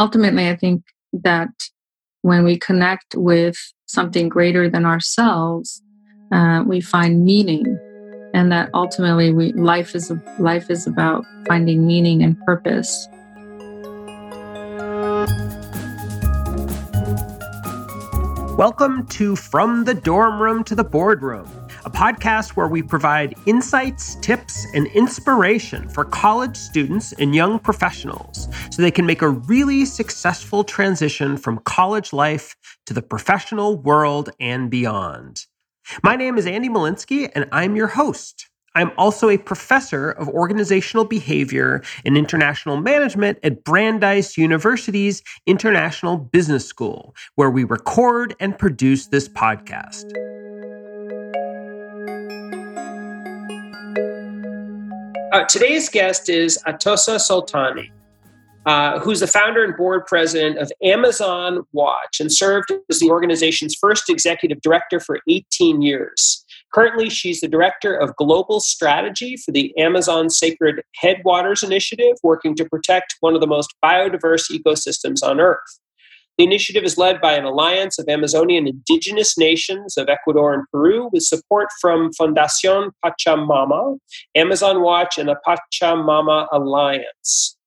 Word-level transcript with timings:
ultimately, 0.00 0.48
I 0.48 0.56
think 0.56 0.82
that 1.12 1.50
when 2.22 2.42
we 2.42 2.58
connect 2.58 3.14
with 3.14 3.56
something 3.84 4.30
greater 4.30 4.66
than 4.66 4.86
ourselves, 4.86 5.82
uh, 6.32 6.64
we 6.66 6.80
find 6.80 7.22
meaning, 7.22 7.66
and 8.32 8.50
that 8.50 8.70
ultimately, 8.72 9.30
we 9.30 9.52
life 9.52 9.94
is 9.94 10.10
life 10.38 10.70
is 10.70 10.86
about 10.86 11.26
finding 11.46 11.86
meaning 11.86 12.22
and 12.22 12.38
purpose. 12.46 13.08
Welcome 18.56 19.06
to 19.08 19.36
From 19.36 19.84
the 19.84 19.94
Dorm 19.94 20.40
Room 20.40 20.64
to 20.64 20.74
the 20.74 20.84
Boardroom 20.84 21.59
a 21.84 21.90
podcast 21.90 22.50
where 22.50 22.68
we 22.68 22.82
provide 22.82 23.34
insights, 23.46 24.16
tips, 24.16 24.66
and 24.74 24.86
inspiration 24.88 25.88
for 25.88 26.04
college 26.04 26.56
students 26.56 27.12
and 27.12 27.34
young 27.34 27.58
professionals 27.58 28.48
so 28.70 28.82
they 28.82 28.90
can 28.90 29.06
make 29.06 29.22
a 29.22 29.28
really 29.28 29.84
successful 29.84 30.62
transition 30.62 31.36
from 31.36 31.58
college 31.64 32.12
life 32.12 32.54
to 32.86 32.92
the 32.92 33.02
professional 33.02 33.76
world 33.78 34.30
and 34.40 34.70
beyond. 34.70 35.46
My 36.02 36.16
name 36.16 36.36
is 36.36 36.46
Andy 36.46 36.68
Molinsky, 36.68 37.30
and 37.34 37.48
I'm 37.52 37.76
your 37.76 37.88
host. 37.88 38.48
I'm 38.74 38.92
also 38.96 39.28
a 39.28 39.38
professor 39.38 40.10
of 40.12 40.28
organizational 40.28 41.04
behavior 41.04 41.82
and 42.04 42.16
international 42.16 42.76
management 42.76 43.38
at 43.42 43.64
Brandeis 43.64 44.38
University's 44.38 45.22
International 45.46 46.16
Business 46.16 46.66
School, 46.66 47.14
where 47.34 47.50
we 47.50 47.64
record 47.64 48.36
and 48.38 48.56
produce 48.56 49.08
this 49.08 49.28
podcast. 49.28 50.04
Uh, 55.32 55.44
today's 55.44 55.88
guest 55.88 56.28
is 56.28 56.58
Atossa 56.66 57.16
Soltani, 57.16 57.88
uh, 58.66 58.98
who's 58.98 59.20
the 59.20 59.28
founder 59.28 59.62
and 59.62 59.76
board 59.76 60.04
president 60.06 60.58
of 60.58 60.72
Amazon 60.82 61.62
Watch 61.72 62.18
and 62.18 62.32
served 62.32 62.72
as 62.90 62.98
the 62.98 63.10
organization's 63.10 63.76
first 63.80 64.10
executive 64.10 64.60
director 64.60 64.98
for 64.98 65.20
18 65.28 65.82
years. 65.82 66.44
Currently, 66.74 67.10
she's 67.10 67.40
the 67.40 67.48
director 67.48 67.94
of 67.94 68.16
global 68.16 68.58
strategy 68.58 69.36
for 69.36 69.52
the 69.52 69.72
Amazon 69.78 70.30
Sacred 70.30 70.82
Headwaters 70.96 71.62
Initiative, 71.62 72.16
working 72.24 72.56
to 72.56 72.64
protect 72.64 73.14
one 73.20 73.36
of 73.36 73.40
the 73.40 73.46
most 73.46 73.72
biodiverse 73.84 74.50
ecosystems 74.50 75.22
on 75.22 75.40
Earth. 75.40 75.78
The 76.40 76.44
initiative 76.44 76.84
is 76.84 76.96
led 76.96 77.20
by 77.20 77.34
an 77.34 77.44
alliance 77.44 77.98
of 77.98 78.08
Amazonian 78.08 78.66
indigenous 78.66 79.36
nations 79.36 79.98
of 79.98 80.08
Ecuador 80.08 80.54
and 80.54 80.64
Peru 80.72 81.10
with 81.12 81.22
support 81.22 81.68
from 81.82 82.12
Fundación 82.18 82.92
Pachamama, 83.04 83.98
Amazon 84.34 84.80
Watch, 84.80 85.18
and 85.18 85.28
the 85.28 85.36
Pachamama 85.46 86.46
Alliance. 86.50 87.58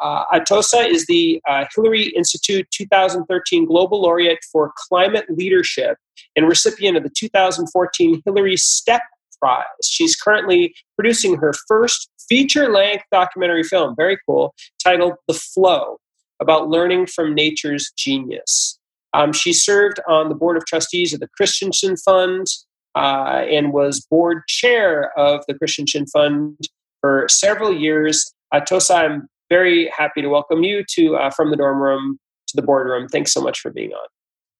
Uh, 0.00 0.24
Atossa 0.32 0.88
is 0.90 1.06
the 1.06 1.40
uh, 1.48 1.66
Hillary 1.72 2.08
Institute 2.16 2.66
2013 2.72 3.64
Global 3.64 4.02
Laureate 4.02 4.44
for 4.50 4.72
Climate 4.88 5.26
Leadership 5.28 5.96
and 6.34 6.48
recipient 6.48 6.96
of 6.96 7.04
the 7.04 7.12
2014 7.16 8.22
Hillary 8.24 8.56
STEP 8.56 9.02
Prize. 9.40 9.62
She's 9.84 10.16
currently 10.16 10.74
producing 10.96 11.36
her 11.36 11.52
first 11.68 12.10
feature 12.28 12.72
length 12.72 13.04
documentary 13.12 13.62
film, 13.62 13.94
very 13.96 14.18
cool, 14.26 14.52
titled 14.82 15.12
The 15.28 15.34
Flow 15.34 15.98
about 16.40 16.68
learning 16.68 17.06
from 17.06 17.34
nature's 17.34 17.92
genius. 17.96 18.78
Um, 19.14 19.32
she 19.32 19.52
served 19.52 20.00
on 20.08 20.28
the 20.28 20.34
board 20.34 20.56
of 20.56 20.66
trustees 20.66 21.12
of 21.12 21.20
the 21.20 21.28
Christensen 21.28 21.96
Fund 21.96 22.46
uh, 22.94 23.44
and 23.50 23.72
was 23.72 24.04
board 24.10 24.42
chair 24.48 25.16
of 25.18 25.44
the 25.48 25.54
Christensen 25.54 26.06
Fund 26.06 26.58
for 27.00 27.26
several 27.28 27.74
years. 27.74 28.32
Uh, 28.52 28.60
Tosa, 28.60 28.94
I'm 28.94 29.28
very 29.48 29.90
happy 29.96 30.22
to 30.22 30.28
welcome 30.28 30.62
you 30.62 30.84
to 30.90 31.16
uh, 31.16 31.30
from 31.30 31.50
the 31.50 31.56
dorm 31.56 31.80
room 31.80 32.18
to 32.48 32.56
the 32.56 32.62
boardroom. 32.62 33.08
Thanks 33.08 33.32
so 33.32 33.40
much 33.40 33.60
for 33.60 33.70
being 33.70 33.92
on. 33.92 34.06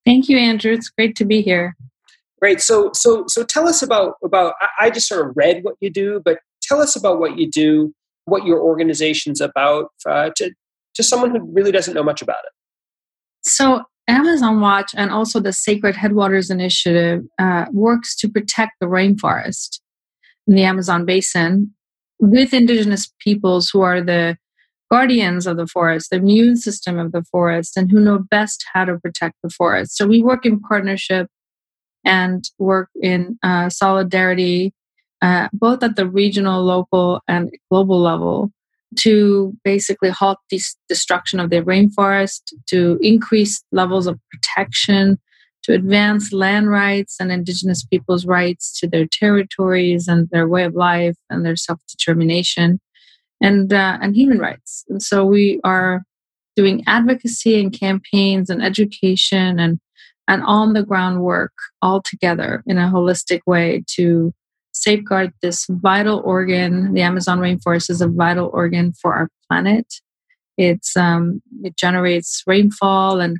Thank 0.05 0.29
you, 0.29 0.37
Andrew. 0.37 0.71
It's 0.71 0.89
great 0.89 1.15
to 1.17 1.25
be 1.25 1.41
here. 1.41 1.75
Great. 2.39 2.61
So, 2.61 2.91
so, 2.93 3.25
so, 3.27 3.43
tell 3.43 3.67
us 3.67 3.81
about 3.81 4.13
about. 4.23 4.53
I 4.79 4.89
just 4.89 5.07
sort 5.07 5.27
of 5.27 5.35
read 5.35 5.63
what 5.63 5.75
you 5.81 5.89
do, 5.89 6.21
but 6.23 6.39
tell 6.61 6.79
us 6.79 6.95
about 6.95 7.19
what 7.19 7.37
you 7.37 7.49
do, 7.49 7.93
what 8.25 8.45
your 8.45 8.59
organization's 8.59 9.41
about, 9.41 9.89
uh, 10.05 10.29
to 10.35 10.51
to 10.97 11.03
someone 11.03 11.31
who 11.31 11.39
really 11.53 11.71
doesn't 11.71 11.93
know 11.93 12.03
much 12.03 12.21
about 12.21 12.39
it? 12.45 12.51
So, 13.49 13.83
Amazon 14.09 14.61
Watch 14.61 14.91
and 14.95 15.11
also 15.11 15.39
the 15.39 15.53
Sacred 15.53 15.95
Headwaters 15.95 16.49
Initiative 16.49 17.23
uh, 17.39 17.65
works 17.71 18.15
to 18.17 18.29
protect 18.29 18.73
the 18.79 18.87
rainforest 18.87 19.79
in 20.47 20.55
the 20.55 20.63
Amazon 20.63 21.05
basin 21.05 21.73
with 22.19 22.53
indigenous 22.53 23.11
peoples 23.19 23.69
who 23.69 23.81
are 23.81 24.01
the 24.01 24.37
guardians 24.89 25.45
of 25.45 25.57
the 25.57 25.67
forest, 25.67 26.09
the 26.09 26.17
immune 26.17 26.55
system 26.55 26.97
of 26.97 27.11
the 27.11 27.23
forest, 27.23 27.75
and 27.75 27.91
who 27.91 27.99
know 27.99 28.19
best 28.19 28.65
how 28.73 28.85
to 28.85 28.97
protect 28.97 29.35
the 29.43 29.49
forest. 29.49 29.97
So 29.97 30.07
we 30.07 30.23
work 30.23 30.45
in 30.45 30.59
partnership 30.59 31.27
and 32.05 32.49
work 32.57 32.89
in 33.01 33.37
uh, 33.43 33.69
solidarity, 33.69 34.73
uh, 35.21 35.49
both 35.51 35.83
at 35.83 35.97
the 35.97 36.07
regional, 36.07 36.63
local, 36.63 37.21
and 37.27 37.51
global 37.69 37.99
level 37.99 38.51
to 38.99 39.53
basically 39.63 40.09
halt 40.09 40.39
this 40.49 40.75
destruction 40.87 41.39
of 41.39 41.49
the 41.49 41.61
rainforest, 41.61 42.53
to 42.67 42.97
increase 43.01 43.63
levels 43.71 44.07
of 44.07 44.19
protection, 44.31 45.17
to 45.63 45.73
advance 45.73 46.31
land 46.31 46.69
rights 46.69 47.17
and 47.19 47.31
indigenous 47.31 47.83
peoples' 47.85 48.25
rights 48.25 48.79
to 48.79 48.87
their 48.87 49.05
territories 49.05 50.07
and 50.07 50.29
their 50.31 50.47
way 50.47 50.63
of 50.63 50.73
life 50.75 51.15
and 51.29 51.45
their 51.45 51.57
self-determination, 51.57 52.79
and 53.41 53.73
uh, 53.73 53.97
and 54.01 54.15
human 54.15 54.39
rights. 54.39 54.85
And 54.87 55.03
so 55.03 55.25
we 55.25 55.59
are 55.63 56.03
doing 56.55 56.83
advocacy 56.87 57.59
and 57.59 57.71
campaigns 57.71 58.49
and 58.49 58.63
education 58.63 59.59
and 59.59 59.79
and 60.27 60.43
on 60.43 60.73
the 60.73 60.83
ground 60.83 61.21
work 61.21 61.53
all 61.81 62.01
together 62.01 62.63
in 62.65 62.77
a 62.77 62.91
holistic 62.91 63.41
way 63.45 63.83
to 63.95 64.33
safeguard 64.81 65.33
this 65.41 65.65
vital 65.69 66.21
organ. 66.23 66.93
The 66.93 67.01
Amazon 67.01 67.39
rainforest 67.39 67.89
is 67.89 68.01
a 68.01 68.07
vital 68.07 68.49
organ 68.53 68.93
for 68.93 69.13
our 69.13 69.29
planet. 69.47 69.95
It's 70.57 70.95
um, 70.95 71.41
it 71.63 71.77
generates 71.77 72.43
rainfall 72.47 73.19
and 73.19 73.37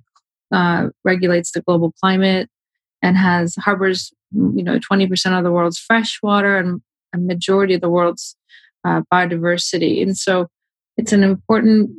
uh, 0.52 0.90
regulates 1.03 1.52
the 1.52 1.62
global 1.62 1.94
climate, 2.00 2.50
and 3.02 3.18
has 3.18 3.56
harbors 3.56 4.12
you 4.34 4.64
know 4.64 4.80
20% 4.80 5.38
of 5.38 5.44
the 5.44 5.52
world's 5.52 5.80
fresh 5.80 6.20
water 6.22 6.58
and 6.58 6.81
a 7.14 7.18
majority 7.18 7.74
of 7.74 7.81
the 7.81 7.90
world's 7.90 8.36
uh, 8.86 9.02
biodiversity. 9.12 10.02
And 10.02 10.18
so, 10.18 10.48
it's 10.98 11.14
an 11.14 11.24
important 11.24 11.90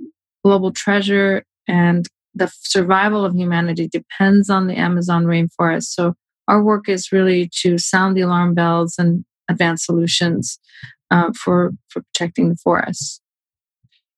global 0.44 0.72
treasure, 0.72 1.43
and 1.66 2.06
the 2.34 2.50
survival 2.62 3.25
of 3.25 3.34
humanity 3.34 3.88
depends 3.88 4.49
on 4.49 4.66
the 4.66 4.76
Amazon 4.76 5.25
rainforest. 5.25 5.88
So 5.88 6.15
our 6.47 6.62
work 6.62 6.88
is 6.88 7.12
really 7.12 7.50
to 7.60 7.78
sound 7.78 8.16
the 8.16 8.22
alarm 8.22 8.55
bells 8.55 8.94
and 8.99 9.25
advanced 9.48 9.84
solutions 9.86 10.59
uh, 11.10 11.31
for 11.32 11.72
for 11.88 12.03
protecting 12.03 12.50
the 12.50 12.56
forests. 12.56 13.20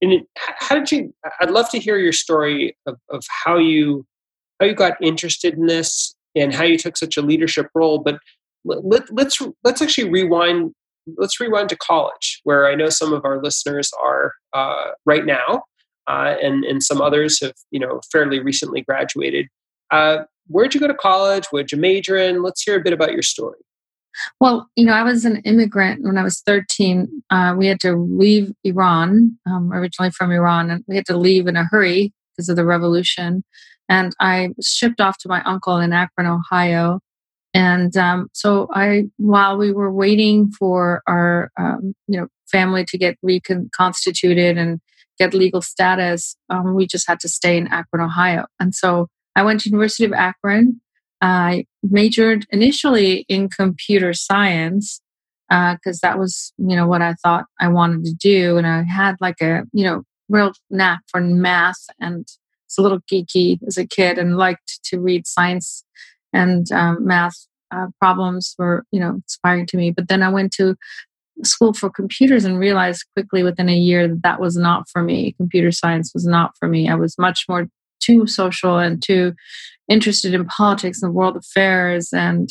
And 0.02 0.22
how 0.36 0.76
did 0.76 0.90
you? 0.90 1.14
I'd 1.40 1.50
love 1.50 1.68
to 1.70 1.78
hear 1.78 1.98
your 1.98 2.12
story 2.12 2.76
of, 2.86 2.96
of 3.10 3.22
how 3.44 3.58
you 3.58 4.06
how 4.58 4.66
you 4.66 4.74
got 4.74 4.94
interested 5.02 5.54
in 5.54 5.66
this 5.66 6.14
and 6.34 6.54
how 6.54 6.64
you 6.64 6.78
took 6.78 6.96
such 6.96 7.16
a 7.16 7.22
leadership 7.22 7.68
role. 7.74 7.98
But 7.98 8.18
let, 8.64 9.12
let's 9.12 9.40
let's 9.64 9.82
actually 9.82 10.10
rewind. 10.10 10.72
Let's 11.16 11.40
rewind 11.40 11.70
to 11.70 11.76
college, 11.76 12.40
where 12.44 12.66
I 12.66 12.74
know 12.74 12.88
some 12.88 13.12
of 13.12 13.24
our 13.24 13.42
listeners 13.42 13.90
are 14.02 14.32
uh, 14.52 14.90
right 15.06 15.24
now, 15.24 15.62
uh, 16.06 16.36
and 16.42 16.64
and 16.64 16.82
some 16.82 17.00
others 17.00 17.40
have 17.40 17.54
you 17.70 17.80
know 17.80 18.00
fairly 18.12 18.38
recently 18.38 18.82
graduated. 18.82 19.48
Uh, 19.90 20.24
where'd 20.46 20.74
you 20.74 20.80
go 20.80 20.86
to 20.86 20.94
college? 20.94 21.46
What'd 21.50 21.72
you 21.72 21.78
major 21.78 22.16
in? 22.16 22.42
Let's 22.42 22.62
hear 22.62 22.78
a 22.78 22.82
bit 22.82 22.92
about 22.92 23.12
your 23.12 23.22
story. 23.22 23.58
Well, 24.40 24.68
you 24.76 24.84
know, 24.84 24.92
I 24.92 25.02
was 25.02 25.24
an 25.24 25.36
immigrant 25.38 26.02
when 26.04 26.18
I 26.18 26.22
was 26.22 26.40
13. 26.40 27.22
Uh, 27.30 27.54
we 27.56 27.66
had 27.66 27.80
to 27.80 27.96
leave 27.96 28.52
Iran, 28.64 29.38
um, 29.46 29.72
originally 29.72 30.10
from 30.10 30.32
Iran, 30.32 30.70
and 30.70 30.84
we 30.86 30.96
had 30.96 31.06
to 31.06 31.16
leave 31.16 31.46
in 31.46 31.56
a 31.56 31.64
hurry 31.64 32.12
because 32.36 32.48
of 32.48 32.56
the 32.56 32.64
revolution. 32.64 33.44
And 33.88 34.14
I 34.20 34.50
shipped 34.62 35.00
off 35.00 35.18
to 35.18 35.28
my 35.28 35.42
uncle 35.42 35.78
in 35.78 35.92
Akron, 35.92 36.26
Ohio. 36.26 37.00
And 37.52 37.96
um, 37.96 38.28
so 38.32 38.68
I, 38.72 39.04
while 39.16 39.56
we 39.58 39.72
were 39.72 39.92
waiting 39.92 40.52
for 40.52 41.02
our, 41.08 41.50
um, 41.58 41.94
you 42.06 42.20
know, 42.20 42.28
family 42.50 42.84
to 42.84 42.98
get 42.98 43.16
reconstituted 43.22 44.56
and 44.56 44.80
get 45.18 45.34
legal 45.34 45.60
status, 45.60 46.36
um, 46.48 46.74
we 46.74 46.86
just 46.86 47.08
had 47.08 47.20
to 47.20 47.28
stay 47.28 47.56
in 47.56 47.66
Akron, 47.68 48.04
Ohio. 48.04 48.46
And 48.60 48.74
so 48.74 49.08
I 49.34 49.42
went 49.42 49.60
to 49.60 49.68
University 49.68 50.04
of 50.04 50.12
Akron 50.12 50.80
I 51.20 51.66
majored 51.82 52.46
initially 52.50 53.26
in 53.28 53.48
computer 53.48 54.12
science 54.12 55.00
because 55.48 56.00
uh, 56.02 56.08
that 56.08 56.18
was, 56.18 56.52
you 56.58 56.76
know, 56.76 56.86
what 56.86 57.02
I 57.02 57.14
thought 57.14 57.44
I 57.60 57.68
wanted 57.68 58.04
to 58.04 58.14
do, 58.14 58.56
and 58.56 58.66
I 58.66 58.82
had 58.82 59.16
like 59.20 59.40
a, 59.40 59.62
you 59.72 59.84
know, 59.84 60.02
real 60.28 60.52
knack 60.70 61.00
for 61.08 61.20
math 61.20 61.84
and 62.00 62.20
was 62.20 62.78
a 62.78 62.82
little 62.82 63.00
geeky 63.12 63.58
as 63.66 63.76
a 63.76 63.86
kid 63.86 64.16
and 64.16 64.36
liked 64.36 64.80
to 64.84 65.00
read 65.00 65.26
science 65.26 65.84
and 66.32 66.70
um, 66.70 67.04
math 67.04 67.34
uh, 67.72 67.86
problems 68.00 68.54
were, 68.58 68.84
you 68.92 69.00
know, 69.00 69.14
inspiring 69.14 69.66
to 69.66 69.76
me. 69.76 69.90
But 69.90 70.08
then 70.08 70.22
I 70.22 70.28
went 70.28 70.52
to 70.54 70.76
school 71.44 71.72
for 71.72 71.90
computers 71.90 72.44
and 72.44 72.58
realized 72.58 73.04
quickly 73.14 73.42
within 73.42 73.68
a 73.68 73.76
year 73.76 74.06
that 74.08 74.22
that 74.22 74.40
was 74.40 74.56
not 74.56 74.88
for 74.88 75.02
me. 75.02 75.34
Computer 75.36 75.72
science 75.72 76.12
was 76.14 76.26
not 76.26 76.52
for 76.58 76.68
me. 76.68 76.88
I 76.88 76.94
was 76.94 77.16
much 77.18 77.46
more 77.48 77.66
too 78.00 78.26
social 78.26 78.78
and 78.78 79.02
too 79.02 79.34
interested 79.90 80.32
in 80.32 80.46
politics 80.46 81.02
and 81.02 81.12
world 81.12 81.36
affairs 81.36 82.10
and 82.14 82.48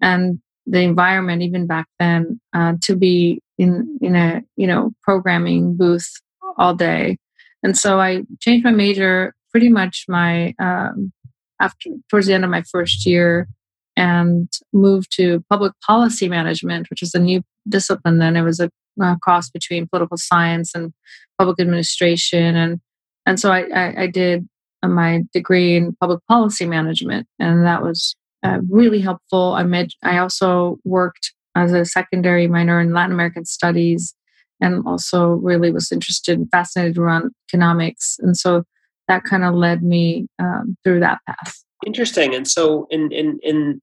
and 0.00 0.38
the 0.66 0.80
environment 0.80 1.42
even 1.42 1.66
back 1.66 1.86
then 1.98 2.40
uh, 2.52 2.74
to 2.82 2.94
be 2.94 3.40
in 3.58 3.98
in 4.00 4.14
a 4.14 4.42
you 4.56 4.66
know 4.66 4.92
programming 5.02 5.76
booth 5.76 6.08
all 6.56 6.74
day. 6.74 7.16
And 7.62 7.76
so 7.76 7.98
i 7.98 8.22
changed 8.40 8.64
my 8.64 8.70
major 8.70 9.34
pretty 9.50 9.70
much 9.70 10.04
my 10.08 10.54
um, 10.58 11.12
after 11.60 11.90
towards 12.10 12.26
the 12.26 12.34
end 12.34 12.44
of 12.44 12.50
my 12.50 12.62
first 12.70 13.06
year 13.06 13.48
and 13.96 14.50
moved 14.72 15.10
to 15.16 15.42
public 15.48 15.72
policy 15.86 16.28
management 16.28 16.90
which 16.90 17.00
was 17.00 17.14
a 17.14 17.18
new 17.18 17.42
discipline. 17.68 18.18
Then 18.18 18.36
it 18.36 18.42
was 18.42 18.60
a, 18.60 18.70
a 19.00 19.16
cross 19.22 19.48
between 19.48 19.88
political 19.88 20.18
science 20.18 20.72
and 20.74 20.92
public 21.38 21.58
administration. 21.60 22.56
And 22.56 22.80
and 23.26 23.40
so 23.40 23.50
i, 23.50 23.62
I, 23.74 24.02
I 24.02 24.06
did 24.06 24.46
my 24.88 25.22
degree 25.32 25.76
in 25.76 25.96
public 26.00 26.20
policy 26.28 26.66
management 26.66 27.26
and 27.38 27.64
that 27.64 27.82
was 27.82 28.16
uh, 28.42 28.58
really 28.68 29.00
helpful. 29.00 29.54
I 29.54 29.62
met, 29.62 29.88
I 30.02 30.18
also 30.18 30.78
worked 30.84 31.32
as 31.56 31.72
a 31.72 31.84
secondary 31.84 32.46
minor 32.46 32.80
in 32.80 32.92
Latin 32.92 33.12
American 33.12 33.44
studies 33.44 34.14
and 34.60 34.86
also 34.86 35.34
really 35.34 35.70
was 35.70 35.90
interested 35.90 36.38
and 36.38 36.50
fascinated 36.50 36.98
around 36.98 37.32
economics. 37.48 38.16
And 38.20 38.36
so 38.36 38.64
that 39.08 39.24
kind 39.24 39.44
of 39.44 39.54
led 39.54 39.82
me 39.82 40.26
um, 40.38 40.76
through 40.84 41.00
that 41.00 41.18
path. 41.26 41.64
Interesting. 41.86 42.34
And 42.34 42.48
so, 42.48 42.86
in, 42.90 43.12
in, 43.12 43.38
in 43.42 43.80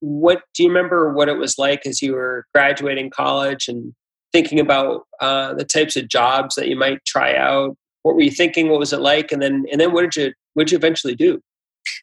what 0.00 0.42
do 0.54 0.62
you 0.62 0.68
remember 0.68 1.12
what 1.12 1.28
it 1.28 1.36
was 1.36 1.58
like 1.58 1.84
as 1.84 2.00
you 2.00 2.14
were 2.14 2.46
graduating 2.54 3.10
college 3.10 3.66
and 3.66 3.92
thinking 4.32 4.60
about 4.60 5.06
uh, 5.20 5.54
the 5.54 5.64
types 5.64 5.96
of 5.96 6.08
jobs 6.08 6.54
that 6.54 6.68
you 6.68 6.76
might 6.76 7.04
try 7.04 7.34
out? 7.34 7.76
What 8.02 8.14
were 8.14 8.22
you 8.22 8.30
thinking? 8.30 8.68
What 8.68 8.78
was 8.78 8.92
it 8.92 9.00
like? 9.00 9.32
And 9.32 9.42
then, 9.42 9.64
and 9.70 9.80
then 9.80 9.92
what 9.92 10.02
did 10.02 10.16
you, 10.16 10.32
what 10.54 10.66
did 10.66 10.72
you 10.72 10.78
eventually 10.78 11.14
do? 11.14 11.40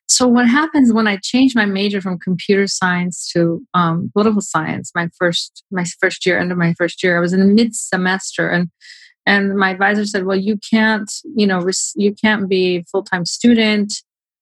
So 0.07 0.27
what 0.27 0.47
happens 0.47 0.94
when 0.94 1.07
I 1.07 1.17
changed 1.17 1.55
my 1.55 1.65
major 1.65 2.01
from 2.01 2.17
computer 2.17 2.67
science 2.67 3.29
to 3.33 3.61
um, 3.73 4.09
political 4.13 4.41
science? 4.41 4.91
My 4.95 5.09
first 5.17 5.63
my 5.71 5.85
first 6.01 6.25
year, 6.25 6.39
end 6.39 6.51
of 6.51 6.57
my 6.57 6.73
first 6.77 7.03
year, 7.03 7.17
I 7.17 7.19
was 7.19 7.33
in 7.33 7.39
the 7.39 7.45
mid 7.45 7.75
semester, 7.75 8.49
and 8.49 8.69
and 9.25 9.55
my 9.55 9.71
advisor 9.71 10.05
said, 10.05 10.25
"Well, 10.25 10.38
you 10.38 10.57
can't, 10.69 11.11
you 11.35 11.45
know, 11.45 11.69
you 11.95 12.15
can't 12.15 12.49
be 12.49 12.85
full 12.91 13.03
time 13.03 13.25
student 13.25 13.94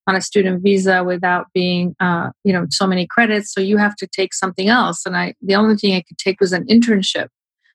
on 0.08 0.16
a 0.16 0.22
student 0.22 0.62
visa 0.62 1.04
without 1.04 1.48
being, 1.54 1.96
uh, 2.00 2.30
you 2.44 2.54
know, 2.54 2.68
so 2.70 2.86
many 2.86 3.08
credits. 3.08 3.52
So 3.52 3.60
you 3.60 3.78
have 3.78 3.96
to 3.98 4.08
take 4.08 4.34
something 4.34 4.70
else." 4.70 5.06
And 5.06 5.18
I, 5.18 5.34
the 5.42 5.56
only 5.56 5.76
thing 5.76 5.96
I 5.96 6.04
could 6.08 6.18
take 6.18 6.40
was 6.40 6.54
an 6.54 6.66
internship. 6.68 7.28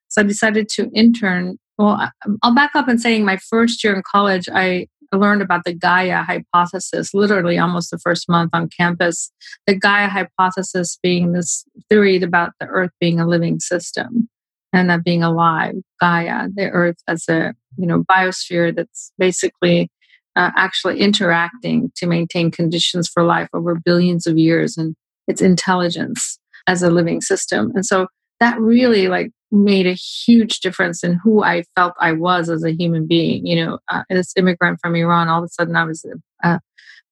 So 0.08 0.22
I 0.22 0.24
decided 0.24 0.68
to 0.70 0.90
intern. 0.94 1.58
Well, 1.76 2.10
I'll 2.42 2.54
back 2.54 2.72
up 2.74 2.88
and 2.88 3.00
saying 3.00 3.24
my 3.24 3.38
first 3.38 3.82
year 3.82 3.94
in 3.94 4.02
college, 4.10 4.48
I 4.52 4.86
I 5.12 5.16
learned 5.16 5.42
about 5.42 5.64
the 5.64 5.74
Gaia 5.74 6.22
hypothesis 6.22 7.12
literally 7.12 7.58
almost 7.58 7.90
the 7.90 7.98
first 7.98 8.28
month 8.28 8.50
on 8.52 8.68
campus. 8.68 9.32
The 9.66 9.74
Gaia 9.74 10.08
hypothesis 10.08 10.98
being 11.02 11.32
this 11.32 11.64
theory 11.88 12.22
about 12.22 12.52
the 12.60 12.66
Earth 12.66 12.92
being 13.00 13.18
a 13.18 13.26
living 13.26 13.58
system 13.60 14.28
and 14.72 14.88
that 14.88 15.04
being 15.04 15.22
alive. 15.22 15.74
Gaia, 16.00 16.48
the 16.54 16.68
Earth 16.70 16.98
as 17.08 17.28
a 17.28 17.54
you 17.76 17.86
know 17.86 18.04
biosphere 18.04 18.74
that's 18.74 19.12
basically 19.18 19.90
uh, 20.36 20.50
actually 20.56 21.00
interacting 21.00 21.90
to 21.96 22.06
maintain 22.06 22.50
conditions 22.50 23.08
for 23.08 23.24
life 23.24 23.48
over 23.52 23.74
billions 23.74 24.26
of 24.26 24.38
years 24.38 24.76
and 24.76 24.94
its 25.26 25.42
intelligence 25.42 26.38
as 26.66 26.82
a 26.82 26.90
living 26.90 27.20
system. 27.20 27.72
And 27.74 27.84
so 27.84 28.06
that 28.38 28.58
really 28.60 29.08
like 29.08 29.30
made 29.52 29.86
a 29.86 29.94
huge 29.94 30.60
difference 30.60 31.02
in 31.02 31.18
who 31.22 31.42
I 31.42 31.64
felt 31.74 31.94
I 32.00 32.12
was 32.12 32.48
as 32.48 32.64
a 32.64 32.72
human 32.72 33.06
being. 33.06 33.46
You 33.46 33.64
know, 33.64 33.78
uh, 33.88 34.02
this 34.08 34.32
immigrant 34.36 34.78
from 34.80 34.94
Iran, 34.94 35.28
all 35.28 35.40
of 35.40 35.44
a 35.44 35.48
sudden 35.48 35.76
I 35.76 35.84
was 35.84 36.04
a, 36.42 36.60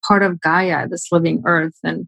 part 0.07 0.23
of 0.23 0.41
Gaia, 0.41 0.89
this 0.89 1.11
living 1.11 1.43
earth, 1.47 1.77
and 1.83 2.07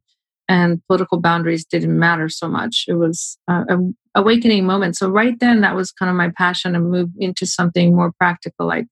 and 0.49 0.81
political 0.89 1.21
boundaries 1.21 1.65
didn't 1.65 1.97
matter 1.99 2.29
so 2.29 2.49
much. 2.49 2.87
It 2.89 2.95
was 2.95 3.39
uh, 3.49 3.65
an 3.69 3.97
awakening 4.17 4.67
moment. 4.67 4.97
So 4.97 5.09
right 5.09 5.39
then, 5.39 5.61
that 5.61 5.77
was 5.77 5.93
kind 5.93 6.11
of 6.11 6.17
my 6.17 6.31
passion 6.37 6.73
to 6.73 6.81
move 6.81 7.11
into 7.19 7.47
something 7.47 7.95
more 7.95 8.13
practical, 8.19 8.67
like 8.67 8.87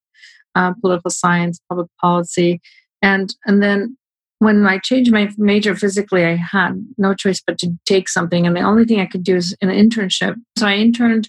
uh, 0.55 0.73
political 0.81 1.11
science, 1.11 1.61
public 1.69 1.88
policy, 2.00 2.61
and 3.02 3.34
and 3.46 3.62
then 3.62 3.96
when 4.38 4.67
I 4.67 4.79
changed 4.79 5.12
my 5.12 5.31
major 5.37 5.75
physically, 5.75 6.25
I 6.25 6.37
had 6.37 6.75
no 6.96 7.14
choice 7.14 7.43
but 7.44 7.58
to 7.58 7.73
take 7.85 8.08
something. 8.08 8.46
And 8.46 8.56
the 8.56 8.61
only 8.61 8.85
thing 8.85 9.00
I 9.00 9.06
could 9.06 9.25
do 9.25 9.37
is 9.37 9.56
an 9.61 9.69
internship. 9.69 10.37
So 10.56 10.67
I 10.67 10.76
interned 10.76 11.29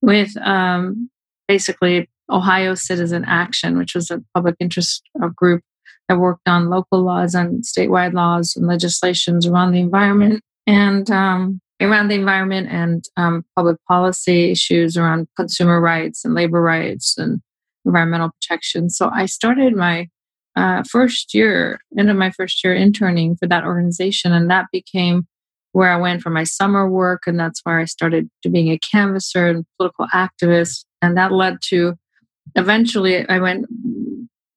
with 0.00 0.36
um, 0.38 1.10
basically 1.48 2.08
Ohio 2.30 2.74
Citizen 2.74 3.24
Action, 3.26 3.76
which 3.78 3.94
was 3.94 4.10
a 4.10 4.22
public 4.34 4.56
interest 4.58 5.02
group 5.34 5.62
that 6.08 6.18
worked 6.18 6.48
on 6.48 6.70
local 6.70 7.02
laws 7.02 7.34
and 7.34 7.62
statewide 7.62 8.14
laws 8.14 8.54
and 8.56 8.66
legislations 8.66 9.46
around 9.46 9.72
the 9.72 9.80
environment 9.80 10.42
and 10.66 11.10
um, 11.10 11.60
around 11.80 12.08
the 12.08 12.14
environment 12.14 12.68
and 12.70 13.04
um, 13.16 13.44
public 13.54 13.76
policy 13.88 14.50
issues 14.50 14.96
around 14.96 15.28
consumer 15.36 15.80
rights 15.80 16.24
and 16.24 16.34
labor 16.34 16.62
rights 16.62 17.18
and 17.18 17.40
environmental 17.84 18.30
protection. 18.40 18.88
So 18.88 19.10
I 19.12 19.26
started 19.26 19.74
my 19.74 20.08
uh, 20.56 20.82
first 20.90 21.34
year, 21.34 21.78
end 21.98 22.10
of 22.10 22.16
my 22.16 22.30
first 22.30 22.64
year 22.64 22.74
interning 22.74 23.36
for 23.36 23.46
that 23.46 23.64
organization, 23.64 24.32
and 24.32 24.50
that 24.50 24.66
became 24.72 25.26
where 25.72 25.90
I 25.90 25.96
went 25.96 26.22
for 26.22 26.30
my 26.30 26.44
summer 26.44 26.88
work, 26.88 27.24
and 27.26 27.38
that's 27.38 27.60
where 27.64 27.78
I 27.78 27.84
started 27.84 28.30
to 28.42 28.48
being 28.48 28.68
a 28.68 28.78
canvasser 28.78 29.46
and 29.46 29.66
political 29.76 30.06
activist, 30.14 30.86
and 31.02 31.16
that 31.18 31.32
led 31.32 31.58
to 31.68 31.94
eventually 32.54 33.28
I 33.28 33.38
went. 33.38 33.66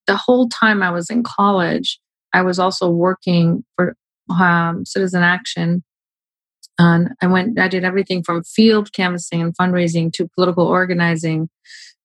The 0.07 0.15
whole 0.15 0.47
time 0.47 0.81
I 0.81 0.89
was 0.89 1.09
in 1.09 1.21
college, 1.21 1.99
I 2.33 2.41
was 2.41 2.57
also 2.57 2.89
working 2.89 3.63
for 3.75 3.95
um, 4.29 4.85
Citizen 4.85 5.21
Action, 5.21 5.83
and 6.79 7.09
I 7.21 7.27
went. 7.27 7.59
I 7.59 7.67
did 7.67 7.83
everything 7.83 8.23
from 8.23 8.43
field 8.43 8.93
canvassing 8.93 9.41
and 9.41 9.55
fundraising 9.57 10.13
to 10.13 10.29
political 10.33 10.65
organizing, 10.65 11.49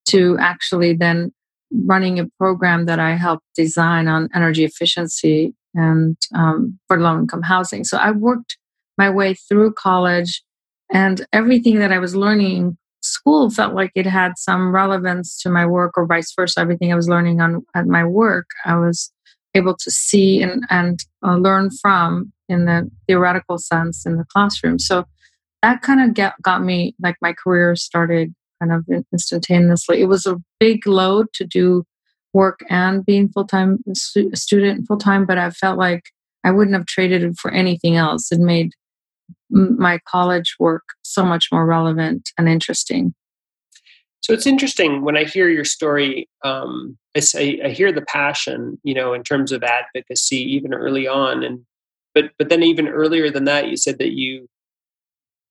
to 0.09 0.37
actually 0.41 0.95
then 0.95 1.33
running 1.73 2.19
a 2.19 2.29
program 2.39 2.87
that 2.87 3.01
I 3.01 3.17
helped 3.17 3.45
design 3.55 4.09
on 4.09 4.29
energy 4.35 4.65
efficiency 4.65 5.55
and 5.75 6.17
um, 6.35 6.79
for 6.87 7.01
low 7.01 7.19
income 7.19 7.43
housing. 7.43 7.85
So 7.85 7.97
I 7.97 8.13
worked 8.13 8.57
my 8.97 9.11
way 9.11 9.35
through 9.35 9.73
college, 9.73 10.43
and 10.93 11.27
everything 11.33 11.81
that 11.81 11.93
I 11.93 11.99
was 11.99 12.15
learning 12.15 12.57
in 12.57 12.79
school 13.03 13.51
felt 13.51 13.75
like 13.75 13.91
it 13.95 14.07
had 14.07 14.33
some 14.37 14.73
relevance 14.73 15.41
to 15.43 15.51
my 15.51 15.67
work, 15.67 15.95
or 15.97 16.07
vice 16.07 16.33
versa. 16.35 16.61
Everything 16.61 16.93
I 16.93 16.97
was 16.97 17.09
learning 17.09 17.41
on 17.41 17.65
at 17.75 17.87
my 17.87 18.05
work, 18.05 18.47
I 18.65 18.77
was 18.77 19.11
able 19.55 19.77
to 19.77 19.91
see 19.91 20.43
and, 20.43 20.65
and 20.71 21.01
uh, 21.25 21.37
learn 21.37 21.71
from 21.71 22.33
in 22.49 22.67
the 22.67 22.91
theoretical 23.07 23.59
sense 23.59 24.05
in 24.07 24.17
the 24.17 24.25
classroom. 24.25 24.79
So 24.79 25.05
that 25.63 25.81
kind 25.83 26.01
of 26.19 26.33
got 26.43 26.63
me 26.63 26.95
like 27.01 27.17
my 27.23 27.33
career 27.33 27.75
started 27.75 28.35
kind 28.65 28.73
of 28.73 29.05
instantaneously. 29.13 30.01
It 30.01 30.07
was 30.07 30.27
a 30.27 30.37
big 30.61 30.87
load 30.87 31.27
to 31.35 31.45
do 31.45 31.85
work 32.33 32.61
and 32.69 33.05
being 33.05 33.29
full 33.29 33.47
time 33.47 33.79
student 33.95 34.87
full 34.87 34.99
time, 34.99 35.25
but 35.27 35.39
I 35.39 35.51
felt 35.51 35.79
like 35.79 36.03
I 36.45 36.51
wouldn't 36.51 36.77
have 36.77 36.87
traded 36.87 37.23
it 37.23 37.37
for 37.39 37.51
anything 37.51 37.97
else. 37.97 38.31
It 38.33 38.41
made 38.41 38.73
my 39.51 40.01
college 40.07 40.57
work 40.59 40.83
so 41.03 41.25
much 41.25 41.49
more 41.53 41.65
relevant 41.65 42.31
and 42.37 42.49
interesting. 42.49 43.15
So 44.21 44.33
it's 44.33 44.47
interesting 44.47 45.03
when 45.03 45.17
I 45.17 45.25
hear 45.25 45.49
your 45.49 45.65
story. 45.65 46.29
Um, 46.43 46.97
I, 47.15 47.21
say, 47.21 47.61
I 47.63 47.69
hear 47.69 47.93
the 47.93 48.03
passion, 48.03 48.79
you 48.83 48.95
know, 48.95 49.13
in 49.13 49.23
terms 49.23 49.53
of 49.53 49.63
advocacy, 49.63 50.39
even 50.39 50.75
early 50.75 51.07
on, 51.07 51.45
and 51.45 51.61
but 52.15 52.31
but 52.39 52.49
then 52.49 52.63
even 52.63 52.89
earlier 52.89 53.31
than 53.31 53.45
that, 53.45 53.69
you 53.69 53.77
said 53.77 53.99
that 53.99 54.13
you 54.13 54.49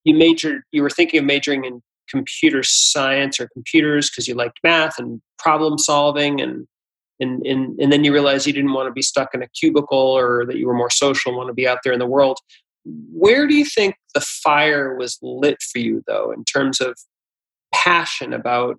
you 0.04 0.16
majored, 0.16 0.64
you 0.72 0.82
were 0.82 0.90
thinking 0.90 1.20
of 1.20 1.26
majoring 1.26 1.66
in 1.66 1.82
computer 2.10 2.64
science 2.64 3.40
or 3.40 3.48
computers 3.54 4.10
because 4.10 4.28
you 4.28 4.36
liked 4.36 4.60
math 4.64 5.00
and 5.00 5.22
problem 5.38 5.78
solving 5.78 6.42
and 6.42 6.68
and, 7.20 7.46
and 7.46 7.80
and 7.80 7.92
then 7.92 8.04
you 8.04 8.12
realize 8.12 8.46
you 8.48 8.54
didn't 8.54 8.74
want 8.74 8.88
to 8.88 8.94
be 8.94 9.02
stuck 9.02 9.34
in 9.34 9.42
a 9.42 9.48
cubicle 9.50 9.98
or 9.98 10.46
that 10.46 10.58
you 10.58 10.68
were 10.68 10.74
more 10.74 10.90
social 10.90 11.30
and 11.30 11.38
want 11.38 11.48
to 11.48 11.54
be 11.54 11.68
out 11.68 11.80
there 11.84 11.94
in 11.94 12.00
the 12.00 12.06
world. 12.06 12.38
Where 12.86 13.48
do 13.48 13.56
you 13.56 13.66
think 13.66 13.96
the 14.14 14.22
fire 14.22 14.96
was 14.96 15.18
lit 15.22 15.58
for 15.62 15.80
you 15.80 16.04
though 16.08 16.32
in 16.32 16.44
terms 16.44 16.82
of 16.82 16.98
passion 17.74 18.34
about 18.34 18.78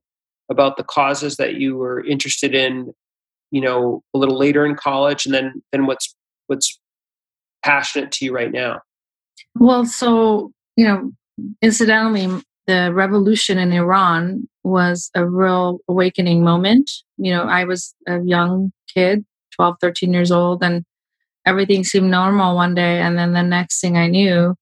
about 0.51 0.77
the 0.77 0.85
causes 0.85 1.37
that 1.37 1.55
you 1.55 1.77
were 1.77 2.05
interested 2.05 2.55
in 2.55 2.93
you 3.51 3.61
know 3.61 4.03
a 4.15 4.19
little 4.19 4.39
later 4.39 4.67
in 4.67 4.75
college 4.75 5.27
and 5.27 5.35
then 5.35 5.63
then 5.73 5.87
what's 5.87 6.15
what's 6.49 6.79
passionate 7.65 8.13
to 8.13 8.25
you 8.25 8.35
right 8.35 8.53
now? 8.53 8.81
Well 9.55 9.87
so 9.87 10.53
you 10.77 10.87
know 10.87 11.13
incidentally 11.63 12.43
the 12.67 12.93
revolution 12.93 13.59
in 13.59 13.73
Iran 13.73 14.49
was 14.63 15.11
a 15.15 15.27
real 15.29 15.81
awakening 15.89 16.43
moment. 16.43 16.91
You 17.17 17.33
know, 17.33 17.45
I 17.45 17.65
was 17.65 17.95
a 18.09 18.21
young 18.23 18.73
kid, 18.93 19.25
12, 19.57 19.77
13 19.81 20.13
years 20.13 20.33
old, 20.33 20.63
and 20.63 20.85
everything 21.47 21.85
seemed 21.85 22.11
normal 22.11 22.57
one 22.57 22.75
day. 22.75 23.01
And 23.01 23.19
then 23.19 23.33
the 23.33 23.43
next 23.43 23.81
thing 23.81 23.97
I 23.97 24.07
knew, 24.07 24.55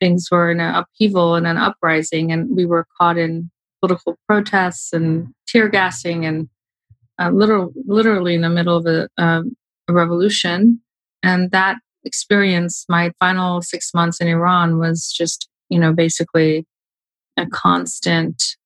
things 0.00 0.28
were 0.30 0.50
in 0.50 0.60
an 0.60 0.74
upheaval 0.74 1.34
and 1.34 1.46
an 1.46 1.58
uprising, 1.58 2.32
and 2.32 2.56
we 2.56 2.64
were 2.64 2.86
caught 2.98 3.18
in 3.18 3.50
political 3.80 4.16
protests 4.26 4.92
and 4.92 5.28
tear 5.46 5.68
gassing 5.68 6.24
and 6.24 6.48
uh, 7.18 7.30
literal, 7.30 7.72
literally 7.86 8.34
in 8.34 8.40
the 8.40 8.48
middle 8.48 8.76
of 8.76 8.86
a, 8.86 9.08
um, 9.18 9.54
a 9.88 9.92
revolution. 9.92 10.80
And 11.22 11.50
that 11.50 11.76
experience, 12.04 12.86
my 12.88 13.12
final 13.20 13.60
six 13.60 13.92
months 13.92 14.20
in 14.20 14.28
Iran 14.28 14.78
was 14.78 15.12
just, 15.12 15.48
you 15.68 15.78
know, 15.78 15.92
basically 15.92 16.66
a 17.40 17.46
constant 17.46 18.56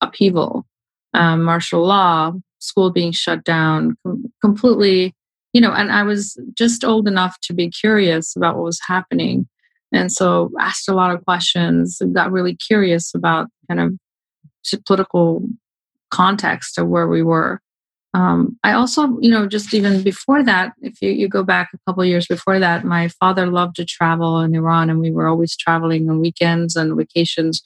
upheaval. 0.00 0.66
Um, 1.14 1.42
martial 1.42 1.84
law, 1.84 2.32
school 2.58 2.90
being 2.90 3.12
shut 3.12 3.44
down, 3.44 3.96
com- 4.04 4.32
completely, 4.40 5.14
you 5.52 5.60
know, 5.60 5.72
and 5.72 5.92
I 5.92 6.02
was 6.02 6.38
just 6.54 6.84
old 6.84 7.06
enough 7.06 7.38
to 7.42 7.52
be 7.52 7.68
curious 7.68 8.34
about 8.34 8.56
what 8.56 8.64
was 8.64 8.80
happening. 8.86 9.46
And 9.92 10.10
so 10.10 10.50
asked 10.58 10.88
a 10.88 10.94
lot 10.94 11.14
of 11.14 11.24
questions, 11.24 12.00
got 12.14 12.32
really 12.32 12.56
curious 12.56 13.14
about 13.14 13.48
kind 13.68 13.80
of 13.80 13.92
political 14.86 15.42
context 16.10 16.78
of 16.78 16.88
where 16.88 17.08
we 17.08 17.22
were. 17.22 17.60
Um, 18.14 18.58
I 18.62 18.72
also, 18.72 19.18
you 19.20 19.30
know, 19.30 19.46
just 19.46 19.72
even 19.72 20.02
before 20.02 20.42
that, 20.44 20.74
if 20.82 21.00
you, 21.00 21.10
you 21.10 21.28
go 21.28 21.42
back 21.42 21.70
a 21.72 21.78
couple 21.86 22.04
years 22.04 22.26
before 22.26 22.58
that, 22.58 22.84
my 22.84 23.08
father 23.08 23.46
loved 23.46 23.76
to 23.76 23.86
travel 23.86 24.40
in 24.40 24.54
Iran, 24.54 24.90
and 24.90 25.00
we 25.00 25.10
were 25.10 25.28
always 25.28 25.56
traveling 25.56 26.10
on 26.10 26.20
weekends 26.20 26.76
and 26.76 26.94
vacations. 26.94 27.62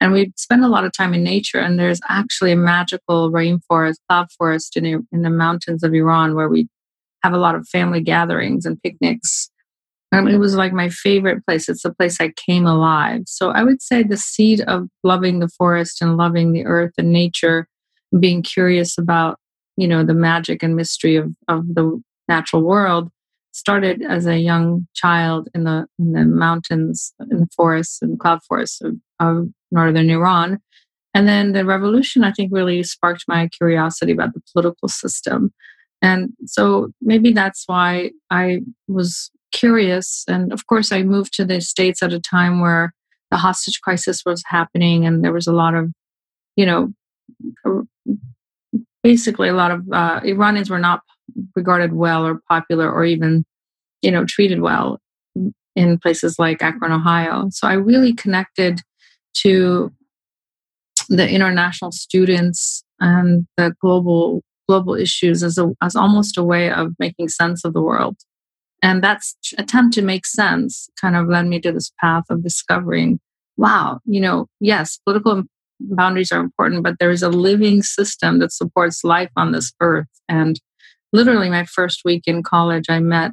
And 0.00 0.12
we 0.12 0.32
spend 0.36 0.64
a 0.64 0.68
lot 0.68 0.84
of 0.84 0.92
time 0.92 1.14
in 1.14 1.24
nature. 1.24 1.58
And 1.58 1.78
there's 1.78 2.00
actually 2.08 2.52
a 2.52 2.56
magical 2.56 3.32
rainforest, 3.32 3.96
cloud 4.08 4.30
forest 4.38 4.76
in, 4.76 4.86
in 4.86 5.22
the 5.22 5.30
mountains 5.30 5.82
of 5.82 5.92
Iran 5.92 6.36
where 6.36 6.48
we 6.48 6.68
have 7.24 7.32
a 7.32 7.38
lot 7.38 7.56
of 7.56 7.66
family 7.66 8.00
gatherings 8.00 8.64
and 8.64 8.80
picnics. 8.80 9.50
And 10.12 10.28
it 10.28 10.38
was 10.38 10.54
like 10.54 10.72
my 10.72 10.88
favorite 10.88 11.44
place. 11.44 11.68
It's 11.68 11.82
the 11.82 11.92
place 11.92 12.20
I 12.20 12.32
came 12.46 12.66
alive. 12.66 13.22
So 13.26 13.50
I 13.50 13.64
would 13.64 13.82
say 13.82 14.04
the 14.04 14.16
seed 14.16 14.60
of 14.62 14.88
loving 15.02 15.40
the 15.40 15.48
forest 15.48 16.00
and 16.00 16.16
loving 16.16 16.52
the 16.52 16.64
earth 16.64 16.92
and 16.96 17.12
nature, 17.12 17.66
being 18.18 18.42
curious 18.42 18.96
about 18.96 19.38
you 19.78 19.86
know 19.86 20.04
the 20.04 20.14
magic 20.14 20.62
and 20.62 20.74
mystery 20.76 21.16
of 21.16 21.32
of 21.46 21.62
the 21.74 22.02
natural 22.28 22.62
world 22.62 23.10
started 23.52 24.02
as 24.02 24.26
a 24.26 24.38
young 24.38 24.86
child 24.94 25.48
in 25.54 25.64
the 25.64 25.86
in 25.98 26.12
the 26.12 26.24
mountains 26.24 27.12
in 27.30 27.40
the 27.40 27.48
forests 27.56 28.02
and 28.02 28.18
cloud 28.18 28.40
forests 28.46 28.80
of, 28.80 28.94
of 29.20 29.48
northern 29.70 30.10
iran. 30.10 30.58
And 31.14 31.26
then 31.26 31.52
the 31.52 31.64
revolution 31.64 32.24
i 32.24 32.32
think 32.32 32.50
really 32.52 32.82
sparked 32.82 33.24
my 33.28 33.48
curiosity 33.48 34.12
about 34.12 34.34
the 34.34 34.42
political 34.52 34.88
system. 34.88 35.52
And 36.00 36.30
so 36.46 36.90
maybe 37.00 37.32
that's 37.32 37.64
why 37.66 38.10
i 38.30 38.60
was 38.88 39.30
curious. 39.52 40.24
And 40.28 40.52
of 40.52 40.66
course 40.66 40.92
i 40.92 41.02
moved 41.02 41.32
to 41.34 41.44
the 41.44 41.60
states 41.60 42.02
at 42.02 42.12
a 42.12 42.20
time 42.20 42.60
where 42.60 42.92
the 43.30 43.36
hostage 43.36 43.80
crisis 43.80 44.22
was 44.24 44.42
happening 44.46 45.06
and 45.06 45.24
there 45.24 45.32
was 45.32 45.46
a 45.46 45.52
lot 45.52 45.74
of 45.74 45.90
you 46.56 46.66
know 46.66 46.92
basically 49.02 49.48
a 49.48 49.54
lot 49.54 49.70
of 49.70 49.82
uh, 49.92 50.20
Iranians 50.24 50.70
were 50.70 50.78
not 50.78 51.00
regarded 51.54 51.92
well 51.92 52.26
or 52.26 52.40
popular 52.48 52.90
or 52.90 53.04
even, 53.04 53.44
you 54.02 54.10
know, 54.10 54.24
treated 54.24 54.60
well 54.60 55.00
in 55.76 55.98
places 55.98 56.38
like 56.38 56.62
Akron, 56.62 56.92
Ohio. 56.92 57.48
So 57.50 57.68
I 57.68 57.74
really 57.74 58.12
connected 58.12 58.80
to 59.42 59.92
the 61.08 61.28
international 61.28 61.92
students 61.92 62.84
and 63.00 63.46
the 63.56 63.74
global 63.80 64.42
global 64.68 64.94
issues 64.94 65.42
as 65.42 65.56
a 65.56 65.70
as 65.80 65.96
almost 65.96 66.36
a 66.36 66.44
way 66.44 66.70
of 66.70 66.92
making 66.98 67.28
sense 67.28 67.64
of 67.64 67.72
the 67.72 67.82
world. 67.82 68.16
And 68.82 69.02
that's 69.02 69.36
attempt 69.56 69.94
to 69.94 70.02
make 70.02 70.26
sense 70.26 70.88
kind 71.00 71.16
of 71.16 71.28
led 71.28 71.46
me 71.46 71.60
to 71.60 71.72
this 71.72 71.90
path 72.00 72.24
of 72.30 72.42
discovering, 72.42 73.18
wow, 73.56 74.00
you 74.04 74.20
know, 74.20 74.46
yes, 74.60 74.98
political 75.04 75.44
boundaries 75.80 76.32
are 76.32 76.40
important, 76.40 76.82
but 76.82 76.96
there 76.98 77.10
is 77.10 77.22
a 77.22 77.28
living 77.28 77.82
system 77.82 78.38
that 78.38 78.52
supports 78.52 79.04
life 79.04 79.30
on 79.36 79.52
this 79.52 79.72
earth. 79.80 80.08
And 80.28 80.60
literally, 81.12 81.50
my 81.50 81.64
first 81.64 82.02
week 82.04 82.24
in 82.26 82.42
college, 82.42 82.86
I 82.88 83.00
met 83.00 83.32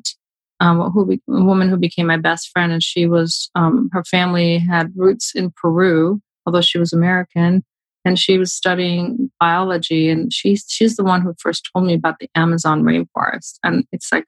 um, 0.60 0.80
who 0.92 1.06
be, 1.06 1.22
a 1.30 1.44
woman 1.44 1.70
who 1.70 1.78
became 1.78 2.08
my 2.08 2.18
best 2.18 2.50
friend, 2.52 2.72
and 2.72 2.82
she 2.82 3.06
was 3.06 3.50
um, 3.56 3.90
her 3.92 4.04
family 4.06 4.58
had 4.58 4.94
roots 4.96 5.34
in 5.36 5.52
Peru, 5.52 6.22
although 6.46 6.62
she 6.62 6.78
was 6.78 6.94
American, 6.94 7.64
and 8.06 8.18
she 8.18 8.38
was 8.38 8.54
studying 8.54 9.30
biology. 9.40 10.10
And 10.10 10.32
she's 10.32 10.66
she's 10.68 10.96
the 10.96 11.04
one 11.04 11.22
who 11.22 11.34
first 11.40 11.70
told 11.74 11.86
me 11.86 11.94
about 11.94 12.20
the 12.20 12.30
Amazon 12.36 12.84
rainforest, 12.84 13.60
and 13.64 13.86
it's 13.92 14.12
like 14.12 14.26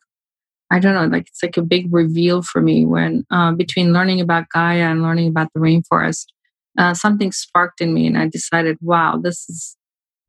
I 0.70 0.80
don't 0.80 0.96
know, 0.96 1.06
like 1.06 1.28
it's 1.28 1.42
like 1.42 1.58
a 1.58 1.62
big 1.62 1.88
reveal 1.94 2.42
for 2.42 2.62
me 2.62 2.86
when 2.86 3.26
uh, 3.32 3.54
between 3.54 3.94
learning 3.94 4.20
about 4.20 4.50
Gaia 4.50 4.90
and 4.92 5.02
learning 5.02 5.30
about 5.30 5.50
the 5.54 5.62
rainforest 5.62 6.26
uh, 6.78 6.94
something 6.94 7.32
sparked 7.32 7.82
in 7.82 7.94
me 7.94 8.08
and 8.08 8.18
I 8.18 8.28
decided, 8.28 8.78
wow, 8.82 9.20
this 9.22 9.50
is 9.50 9.78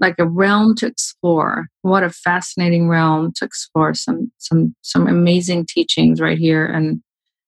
like 0.00 0.14
a 0.19 0.26
realm 0.26 0.75
to 0.76 0.87
explore. 0.87 1.67
What 1.83 2.02
a 2.02 2.11
fascinating 2.11 2.88
realm 2.88 3.33
to 3.37 3.45
explore. 3.45 3.95
Some 3.95 4.31
some 4.38 4.75
some 4.83 5.07
amazing 5.07 5.67
teachings 5.67 6.21
right 6.21 6.38
here, 6.38 6.67
and 6.67 7.02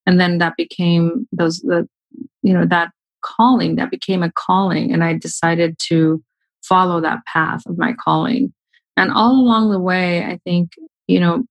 and 0.07 0.21
then 0.21 0.39
that 0.39 0.57
became 0.57 1.29
those 1.33 1.61
the 1.61 1.89
you 2.43 2.53
know 2.53 2.67
that 2.67 2.91
calling 3.23 3.77
that 3.77 3.91
became 3.91 4.23
a 4.23 4.33
calling, 4.33 4.93
and 4.93 5.05
I 5.05 5.15
decided 5.15 5.77
to 5.89 6.23
follow 6.63 7.01
that 7.01 7.25
path 7.27 7.63
of 7.67 7.79
my 7.79 7.95
calling. 8.05 8.53
And 8.97 9.11
all 9.13 9.33
along 9.33 9.71
the 9.71 9.81
way, 9.81 10.25
I 10.25 10.39
think 10.45 10.73
you 11.07 11.21
know 11.21 11.45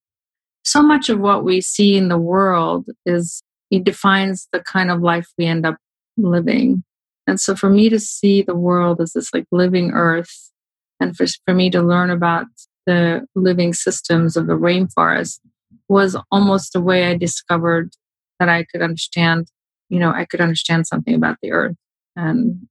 so 0.64 0.82
much 0.82 1.10
of 1.10 1.20
what 1.20 1.44
we 1.44 1.62
see 1.62 1.98
in 1.98 2.10
the 2.10 2.18
world 2.18 2.88
is 3.06 3.42
it 3.72 3.84
defines 3.84 4.48
the 4.52 4.60
kind 4.60 4.92
of 4.92 5.02
life 5.02 5.28
we 5.38 5.46
end 5.46 5.66
up 5.66 5.78
living 6.18 6.84
and 7.30 7.40
so 7.40 7.56
for 7.56 7.70
me 7.70 7.90
to 7.90 8.00
see 8.00 8.42
the 8.42 8.56
world 8.56 9.00
as 9.00 9.14
this 9.14 9.34
like 9.34 9.46
living 9.52 9.92
earth 9.92 10.52
and 11.00 11.16
for, 11.16 11.28
for 11.46 11.54
me 11.54 11.70
to 11.70 11.82
learn 11.82 12.10
about 12.10 12.48
the 12.88 13.26
living 13.36 13.72
systems 13.72 14.36
of 14.36 14.48
the 14.48 14.54
rainforest 14.54 15.40
was 15.88 16.18
almost 16.32 16.76
a 16.76 16.82
way 16.82 17.06
I 17.06 17.16
discovered 17.16 17.92
that 18.40 18.50
I 18.50 18.64
could 18.64 18.82
understand, 18.82 19.48
you 19.90 20.00
know, 20.00 20.12
I 20.12 20.26
could 20.26 20.42
understand 20.42 20.88
something 20.88 21.14
about 21.14 21.38
the 21.42 21.52
earth 21.52 21.76
and 22.16 22.68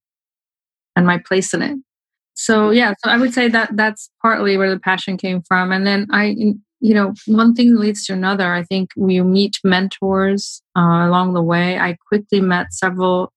and 0.97 1.07
my 1.07 1.19
place 1.19 1.55
in 1.55 1.63
it. 1.63 1.79
So 2.35 2.71
yeah, 2.71 2.95
so 3.05 3.11
I 3.11 3.17
would 3.17 3.33
say 3.33 3.49
that 3.49 3.77
that's 3.77 4.11
partly 4.23 4.57
where 4.57 4.71
the 4.71 4.81
passion 4.81 5.17
came 5.17 5.43
from. 5.43 5.71
And 5.71 5.87
then 5.87 6.09
I, 6.11 6.37
you 6.81 6.95
know, 6.95 7.15
one 7.27 7.55
thing 7.55 7.77
leads 7.77 8.07
to 8.07 8.13
another. 8.13 8.53
I 8.53 8.65
think 8.65 8.91
we 8.97 9.21
meet 9.21 9.59
mentors 9.63 10.63
uh, 10.77 11.07
along 11.07 11.35
the 11.35 11.43
way. 11.43 11.79
I 11.79 11.97
quickly 12.09 12.41
met 12.41 12.73
several 12.73 13.33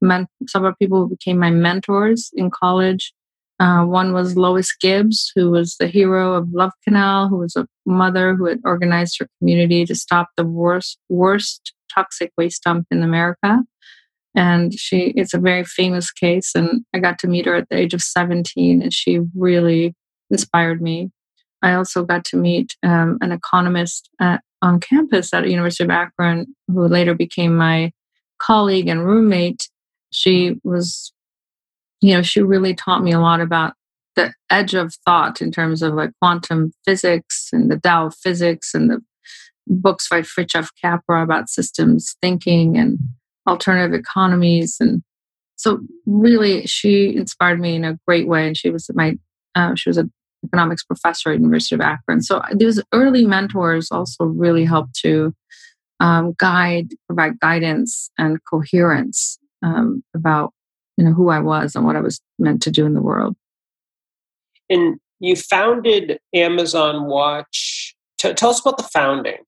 men- 0.00 0.28
several 0.46 0.74
people 0.80 0.98
who 0.98 1.10
became 1.10 1.38
my 1.38 1.50
mentors 1.50 2.30
in 2.34 2.50
college. 2.50 3.12
Uh, 3.58 3.84
one 3.84 4.12
was 4.12 4.36
Lois 4.36 4.74
Gibbs, 4.76 5.32
who 5.34 5.50
was 5.50 5.76
the 5.76 5.86
hero 5.86 6.34
of 6.34 6.52
Love 6.52 6.72
Canal, 6.84 7.28
who 7.28 7.38
was 7.38 7.56
a 7.56 7.66
mother 7.86 8.34
who 8.34 8.46
had 8.46 8.60
organized 8.64 9.16
her 9.18 9.28
community 9.38 9.86
to 9.86 9.94
stop 9.94 10.28
the 10.36 10.44
worst, 10.44 10.98
worst 11.08 11.72
toxic 11.94 12.32
waste 12.36 12.62
dump 12.64 12.86
in 12.90 13.02
America. 13.02 13.62
And 14.34 14.78
she, 14.78 15.14
it's 15.16 15.32
a 15.32 15.38
very 15.38 15.64
famous 15.64 16.12
case. 16.12 16.52
And 16.54 16.84
I 16.94 16.98
got 16.98 17.18
to 17.20 17.26
meet 17.26 17.46
her 17.46 17.54
at 17.54 17.68
the 17.70 17.78
age 17.78 17.94
of 17.94 18.02
17, 18.02 18.82
and 18.82 18.92
she 18.92 19.20
really 19.34 19.94
inspired 20.30 20.82
me. 20.82 21.10
I 21.62 21.72
also 21.72 22.04
got 22.04 22.24
to 22.26 22.36
meet 22.36 22.76
um, 22.82 23.16
an 23.22 23.32
economist 23.32 24.10
at, 24.20 24.42
on 24.60 24.80
campus 24.80 25.32
at 25.32 25.44
the 25.44 25.50
University 25.50 25.84
of 25.84 25.90
Akron, 25.90 26.54
who 26.68 26.86
later 26.86 27.14
became 27.14 27.56
my 27.56 27.92
colleague 28.38 28.88
and 28.88 29.06
roommate 29.06 29.68
she 30.16 30.58
was 30.64 31.12
you 32.00 32.14
know 32.14 32.22
she 32.22 32.40
really 32.40 32.74
taught 32.74 33.02
me 33.02 33.12
a 33.12 33.20
lot 33.20 33.40
about 33.40 33.74
the 34.16 34.32
edge 34.50 34.74
of 34.74 34.94
thought 35.04 35.42
in 35.42 35.52
terms 35.52 35.82
of 35.82 35.94
like 35.94 36.10
quantum 36.20 36.72
physics 36.84 37.50
and 37.52 37.70
the 37.70 37.78
Tao 37.78 38.10
physics 38.10 38.72
and 38.74 38.90
the 38.90 39.00
books 39.66 40.08
by 40.08 40.22
Fritjof 40.22 40.68
Capra 40.80 41.22
about 41.22 41.50
systems 41.50 42.16
thinking 42.22 42.78
and 42.78 42.98
alternative 43.46 43.98
economies. 43.98 44.76
And 44.80 45.02
so 45.56 45.80
really 46.06 46.66
she 46.66 47.14
inspired 47.14 47.60
me 47.60 47.76
in 47.76 47.84
a 47.84 47.98
great 48.06 48.26
way. 48.26 48.46
And 48.46 48.56
she 48.56 48.70
was 48.70 48.90
my 48.94 49.18
uh, 49.54 49.74
she 49.74 49.90
was 49.90 49.98
an 49.98 50.10
economics 50.44 50.84
professor 50.84 51.30
at 51.30 51.38
university 51.38 51.74
of 51.74 51.80
akron. 51.82 52.22
So 52.22 52.40
these 52.54 52.82
early 52.92 53.26
mentors 53.26 53.88
also 53.90 54.24
really 54.24 54.64
helped 54.64 54.94
to 55.00 55.34
um, 56.00 56.34
guide 56.38 56.88
provide 57.06 57.38
guidance 57.40 58.10
and 58.18 58.38
coherence 58.48 59.38
um, 59.66 60.02
about 60.14 60.52
you 60.96 61.04
know 61.04 61.12
who 61.12 61.28
I 61.28 61.40
was 61.40 61.74
and 61.74 61.84
what 61.84 61.96
I 61.96 62.00
was 62.00 62.22
meant 62.38 62.62
to 62.62 62.70
do 62.70 62.86
in 62.86 62.94
the 62.94 63.02
world. 63.02 63.36
And 64.70 64.98
you 65.20 65.36
founded 65.36 66.18
Amazon 66.34 67.04
Watch. 67.06 67.94
T- 68.18 68.34
tell 68.34 68.50
us 68.50 68.60
about 68.60 68.78
the 68.78 68.84
founding. 68.84 69.38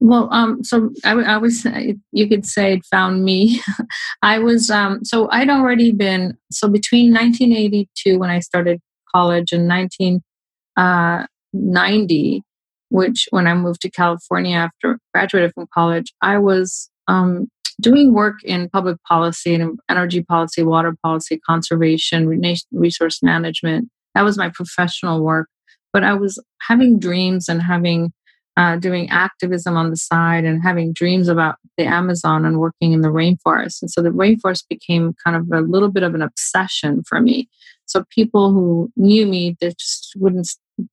Well, 0.00 0.28
um, 0.32 0.64
so 0.64 0.90
I, 1.04 1.12
I 1.12 1.36
was, 1.36 1.64
you 2.10 2.28
could 2.28 2.44
say 2.44 2.72
it 2.74 2.84
found 2.84 3.24
me. 3.24 3.60
I 4.22 4.40
was, 4.40 4.68
um, 4.68 5.04
so 5.04 5.30
I'd 5.30 5.48
already 5.48 5.92
been, 5.92 6.36
so 6.50 6.66
between 6.68 7.12
1982 7.12 8.18
when 8.18 8.28
I 8.28 8.40
started 8.40 8.80
college 9.14 9.52
and 9.52 9.68
1990, 9.68 12.36
uh, 12.36 12.40
which 12.88 13.28
when 13.30 13.46
I 13.46 13.54
moved 13.54 13.82
to 13.82 13.90
California 13.90 14.56
after 14.56 14.98
graduated 15.14 15.54
from 15.54 15.68
college, 15.72 16.12
I 16.20 16.38
was 16.38 16.90
um, 17.08 17.48
doing 17.80 18.12
work 18.12 18.42
in 18.44 18.68
public 18.70 18.96
policy 19.04 19.54
and 19.54 19.78
energy 19.88 20.22
policy, 20.22 20.62
water 20.62 20.96
policy, 21.02 21.40
conservation, 21.46 22.28
resource 22.72 23.22
management. 23.22 23.88
That 24.14 24.22
was 24.22 24.38
my 24.38 24.50
professional 24.50 25.22
work. 25.22 25.48
But 25.92 26.04
I 26.04 26.14
was 26.14 26.42
having 26.60 26.98
dreams 26.98 27.48
and 27.48 27.62
having 27.62 28.12
uh, 28.56 28.76
doing 28.76 29.08
activism 29.10 29.76
on 29.76 29.90
the 29.90 29.96
side 29.96 30.44
and 30.44 30.62
having 30.62 30.92
dreams 30.92 31.28
about 31.28 31.56
the 31.78 31.84
Amazon 31.84 32.44
and 32.44 32.58
working 32.58 32.92
in 32.92 33.00
the 33.00 33.08
rainforest. 33.08 33.80
And 33.80 33.90
so 33.90 34.02
the 34.02 34.10
rainforest 34.10 34.64
became 34.68 35.14
kind 35.24 35.36
of 35.36 35.50
a 35.52 35.60
little 35.60 35.90
bit 35.90 36.02
of 36.02 36.14
an 36.14 36.22
obsession 36.22 37.02
for 37.08 37.20
me. 37.20 37.48
So 37.86 38.04
people 38.10 38.52
who 38.52 38.90
knew 38.96 39.26
me, 39.26 39.56
they 39.60 39.70
just 39.70 40.12
wouldn't 40.16 40.48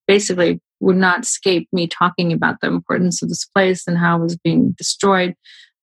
basically 0.08 0.62
would 0.80 0.96
not 0.96 1.22
escape 1.24 1.68
me 1.74 1.88
talking 1.88 2.32
about 2.32 2.62
the 2.62 2.68
importance 2.68 3.22
of 3.22 3.30
this 3.30 3.46
place 3.46 3.84
and 3.88 3.98
how 3.98 4.18
it 4.18 4.24
was 4.24 4.38
being 4.38 4.74
destroyed. 4.78 5.36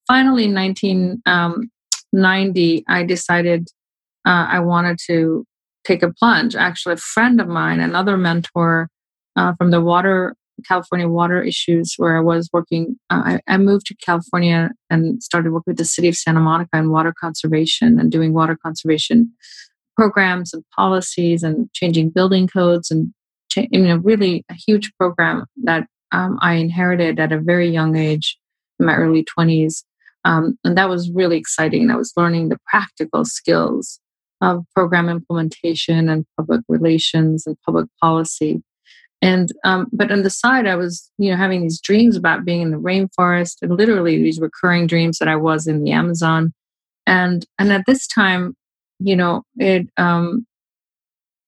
Finally, 0.06 0.44
in 0.44 0.54
1990, 0.54 2.76
um, 2.76 2.84
I 2.88 3.04
decided 3.04 3.68
uh, 4.26 4.46
I 4.48 4.60
wanted 4.60 4.98
to 5.06 5.44
take 5.84 6.02
a 6.02 6.12
plunge. 6.12 6.56
Actually, 6.56 6.94
a 6.94 6.98
friend 6.98 7.40
of 7.40 7.48
mine, 7.48 7.80
another 7.80 8.16
mentor 8.16 8.88
uh, 9.36 9.54
from 9.54 9.70
the 9.70 9.80
water 9.80 10.34
California 10.66 11.08
water 11.08 11.42
issues 11.42 11.94
where 11.96 12.16
I 12.16 12.20
was 12.20 12.48
working. 12.52 12.96
Uh, 13.10 13.22
I, 13.24 13.40
I, 13.46 13.56
moved 13.58 13.86
to 13.86 13.96
California 13.96 14.70
and 14.88 15.22
started 15.22 15.52
working 15.52 15.72
with 15.72 15.76
the 15.76 15.84
city 15.84 16.08
of 16.08 16.16
Santa 16.16 16.40
Monica 16.40 16.78
in 16.78 16.90
water 16.90 17.12
conservation 17.18 18.00
and 18.00 18.10
doing 18.10 18.32
water 18.32 18.56
conservation 18.62 19.32
programs 19.96 20.54
and 20.54 20.64
policies 20.74 21.42
and 21.42 21.70
changing 21.72 22.10
building 22.10 22.46
codes 22.46 22.90
and 22.90 23.12
you 23.56 23.82
know 23.82 23.96
really 23.96 24.44
a 24.50 24.54
huge 24.54 24.92
program 24.98 25.46
that 25.64 25.86
um, 26.12 26.38
I 26.40 26.54
inherited 26.54 27.18
at 27.18 27.32
a 27.32 27.40
very 27.40 27.68
young 27.68 27.96
age 27.96 28.38
in 28.78 28.86
my 28.86 28.94
early 28.94 29.24
20s. 29.24 29.82
Um, 30.26 30.58
and 30.64 30.76
that 30.76 30.88
was 30.88 31.10
really 31.10 31.38
exciting. 31.38 31.90
I 31.90 31.96
was 31.96 32.12
learning 32.16 32.48
the 32.48 32.58
practical 32.66 33.24
skills 33.24 34.00
of 34.42 34.64
program 34.74 35.08
implementation 35.08 36.08
and 36.08 36.26
public 36.36 36.60
relations 36.68 37.46
and 37.46 37.56
public 37.64 37.86
policy 38.02 38.62
and 39.22 39.50
um, 39.64 39.86
but 39.92 40.12
on 40.12 40.22
the 40.22 40.30
side 40.30 40.66
i 40.66 40.74
was 40.74 41.10
you 41.18 41.30
know 41.30 41.36
having 41.36 41.62
these 41.62 41.80
dreams 41.80 42.16
about 42.16 42.44
being 42.44 42.60
in 42.60 42.70
the 42.70 42.76
rainforest 42.76 43.56
and 43.62 43.76
literally 43.76 44.22
these 44.22 44.40
recurring 44.40 44.86
dreams 44.86 45.18
that 45.18 45.28
i 45.28 45.36
was 45.36 45.66
in 45.66 45.82
the 45.82 45.90
amazon 45.90 46.52
and 47.06 47.46
and 47.58 47.72
at 47.72 47.84
this 47.86 48.06
time 48.06 48.54
you 48.98 49.16
know 49.16 49.42
it 49.56 49.88
um 49.96 50.46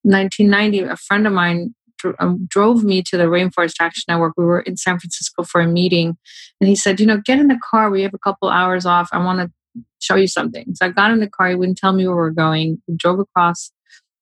1990 0.03 0.81
a 0.81 0.97
friend 0.97 1.27
of 1.27 1.33
mine 1.33 1.75
um, 2.19 2.47
drove 2.49 2.85
me 2.85 3.02
to 3.02 3.17
the 3.17 3.25
rainforest 3.25 3.75
action 3.81 4.05
network 4.09 4.35
we 4.37 4.45
were 4.45 4.61
in 4.61 4.76
san 4.76 4.99
francisco 4.99 5.43
for 5.43 5.61
a 5.61 5.67
meeting 5.67 6.17
and 6.61 6.69
he 6.69 6.76
said 6.76 7.00
you 7.00 7.07
know 7.07 7.21
get 7.25 7.38
in 7.38 7.49
the 7.49 7.59
car 7.71 7.90
we 7.90 8.02
have 8.02 8.14
a 8.14 8.19
couple 8.19 8.49
hours 8.49 8.87
off 8.87 9.09
i 9.12 9.19
want 9.19 9.40
to 9.40 9.83
show 10.00 10.14
you 10.14 10.28
something 10.28 10.75
so 10.75 10.87
i 10.87 10.88
got 10.88 11.11
in 11.11 11.21
the 11.21 11.28
car 11.28 11.49
he 11.49 11.55
wouldn't 11.55 11.78
tell 11.78 11.93
me 11.93 12.07
where 12.07 12.17
we 12.17 12.23
are 12.23 12.31
going 12.31 12.81
we 12.87 12.97
drove 12.97 13.19
across 13.19 13.73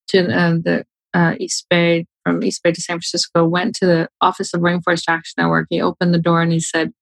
to 0.09 0.33
uh, 0.33 0.55
the 0.63 0.85
uh, 1.15 1.35
East 1.39 1.67
Bay, 1.71 2.07
from 2.25 2.43
East 2.43 2.63
Bay 2.63 2.73
to 2.73 2.81
San 2.81 2.97
Francisco, 2.97 3.47
went 3.47 3.75
to 3.77 3.87
the 3.87 4.09
Office 4.21 4.53
of 4.53 4.61
Rainforest 4.61 5.05
Action 5.09 5.35
Network. 5.39 5.67
He 5.71 5.81
opened 5.81 6.13
the 6.13 6.19
door 6.19 6.43
and 6.43 6.53
he 6.53 6.61
said, 6.61 6.93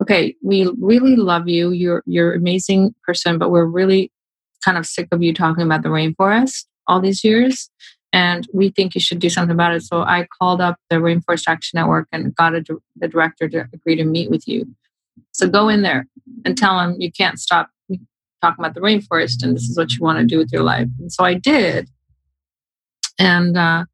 "Okay, 0.00 0.34
we 0.42 0.70
really 0.78 1.16
love 1.16 1.48
you. 1.48 1.70
You're 1.70 2.02
you're 2.06 2.32
an 2.32 2.40
amazing 2.40 2.94
person, 3.02 3.38
but 3.38 3.50
we're 3.50 3.64
really 3.64 4.12
kind 4.64 4.78
of 4.78 4.86
sick 4.86 5.08
of 5.12 5.22
you 5.22 5.34
talking 5.34 5.64
about 5.64 5.82
the 5.82 5.88
rainforest 5.88 6.66
all 6.86 7.00
these 7.00 7.24
years." 7.24 7.68
And 8.14 8.46
we 8.54 8.70
think 8.70 8.94
you 8.94 9.00
should 9.00 9.18
do 9.18 9.28
something 9.28 9.52
about 9.52 9.74
it. 9.74 9.82
So 9.82 10.02
I 10.02 10.28
called 10.38 10.60
up 10.60 10.76
the 10.88 10.96
Rainforest 10.96 11.48
Action 11.48 11.78
Network 11.78 12.06
and 12.12 12.32
got 12.36 12.54
a, 12.54 12.64
the 12.94 13.08
director 13.08 13.48
to 13.48 13.66
agree 13.74 13.96
to 13.96 14.04
meet 14.04 14.30
with 14.30 14.46
you. 14.46 14.66
So 15.32 15.48
go 15.48 15.68
in 15.68 15.82
there 15.82 16.06
and 16.44 16.56
tell 16.56 16.78
him 16.78 16.94
you 17.00 17.10
can't 17.10 17.40
stop 17.40 17.70
talking 18.40 18.64
about 18.64 18.74
the 18.74 18.80
rainforest 18.80 19.42
and 19.42 19.56
this 19.56 19.64
is 19.64 19.76
what 19.76 19.94
you 19.94 20.00
want 20.00 20.20
to 20.20 20.24
do 20.24 20.38
with 20.38 20.52
your 20.52 20.62
life. 20.62 20.86
And 21.00 21.12
so 21.12 21.24
I 21.24 21.34
did 21.34 21.88
and 23.18 23.56
uh, 23.56 23.84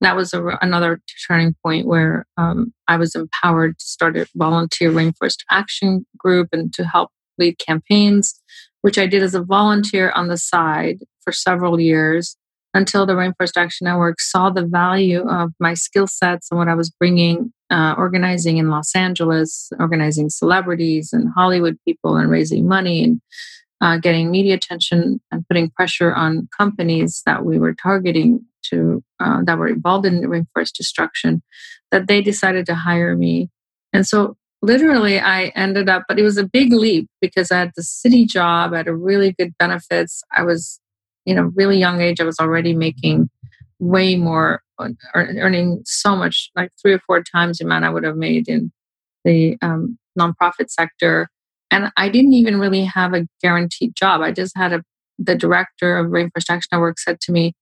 that 0.00 0.16
was 0.16 0.32
a, 0.32 0.44
another 0.62 1.00
turning 1.26 1.54
point 1.62 1.86
where 1.86 2.26
um, 2.38 2.72
I 2.86 2.96
was 2.96 3.14
empowered 3.14 3.78
to 3.78 3.84
start 3.84 4.16
a 4.16 4.26
volunteer 4.34 4.90
rainforest 4.90 5.38
action 5.50 6.06
group 6.16 6.48
and 6.52 6.72
to 6.74 6.84
help 6.84 7.10
lead 7.36 7.58
campaigns, 7.58 8.40
which 8.80 8.98
I 8.98 9.06
did 9.06 9.22
as 9.22 9.34
a 9.34 9.42
volunteer 9.42 10.10
on 10.12 10.28
the 10.28 10.38
side 10.38 11.00
for 11.20 11.32
several 11.32 11.78
years 11.78 12.36
until 12.74 13.06
the 13.06 13.14
Rainforest 13.14 13.56
Action 13.56 13.86
Network 13.86 14.20
saw 14.20 14.50
the 14.50 14.64
value 14.64 15.26
of 15.28 15.52
my 15.58 15.74
skill 15.74 16.06
sets 16.06 16.48
and 16.50 16.58
what 16.58 16.68
I 16.68 16.74
was 16.74 16.90
bringing, 16.90 17.52
uh, 17.70 17.94
organizing 17.96 18.58
in 18.58 18.70
Los 18.70 18.94
Angeles, 18.94 19.70
organizing 19.78 20.30
celebrities 20.30 21.10
and 21.12 21.28
Hollywood 21.34 21.78
people 21.84 22.16
and 22.16 22.30
raising 22.30 22.68
money 22.68 23.04
and 23.04 23.20
uh, 23.80 23.96
getting 23.96 24.30
media 24.30 24.54
attention 24.54 25.20
and 25.30 25.46
putting 25.48 25.70
pressure 25.70 26.12
on 26.14 26.48
companies 26.56 27.22
that 27.26 27.44
we 27.44 27.58
were 27.58 27.74
targeting 27.74 28.44
to 28.62 29.02
uh, 29.20 29.42
that 29.44 29.56
were 29.56 29.68
involved 29.68 30.04
in 30.04 30.20
rainforest 30.22 30.72
destruction 30.72 31.42
that 31.90 32.06
they 32.08 32.20
decided 32.20 32.66
to 32.66 32.74
hire 32.74 33.16
me. 33.16 33.48
And 33.92 34.06
so 34.06 34.36
literally 34.60 35.20
i 35.20 35.52
ended 35.54 35.88
up 35.88 36.02
but 36.08 36.18
it 36.18 36.22
was 36.22 36.36
a 36.36 36.44
big 36.44 36.72
leap 36.72 37.08
because 37.20 37.52
i 37.52 37.58
had 37.58 37.70
the 37.76 37.82
city 37.82 38.26
job 38.26 38.72
I 38.72 38.78
had 38.78 38.88
a 38.88 38.94
really 38.94 39.32
good 39.32 39.56
benefits 39.58 40.22
i 40.36 40.42
was 40.42 40.80
you 41.28 41.34
know 41.34 41.50
really 41.54 41.78
young 41.78 42.00
age 42.00 42.20
i 42.20 42.24
was 42.24 42.38
already 42.38 42.74
making 42.74 43.28
way 43.78 44.16
more 44.16 44.62
earning 45.14 45.80
so 45.84 46.16
much 46.16 46.50
like 46.56 46.70
three 46.80 46.92
or 46.92 47.00
four 47.06 47.22
times 47.22 47.58
the 47.58 47.64
amount 47.64 47.84
i 47.84 47.90
would 47.90 48.04
have 48.04 48.16
made 48.16 48.48
in 48.48 48.72
the 49.24 49.56
um, 49.62 49.98
nonprofit 50.18 50.68
sector 50.68 51.28
and 51.70 51.90
i 51.96 52.08
didn't 52.08 52.32
even 52.32 52.58
really 52.58 52.84
have 52.84 53.14
a 53.14 53.26
guaranteed 53.42 53.94
job 53.94 54.20
i 54.20 54.32
just 54.32 54.56
had 54.56 54.72
a 54.72 54.82
the 55.18 55.34
director 55.34 55.98
of 55.98 56.06
rainforest 56.06 56.48
action 56.48 56.68
network 56.72 56.98
said 56.98 57.20
to 57.20 57.32
me 57.32 57.52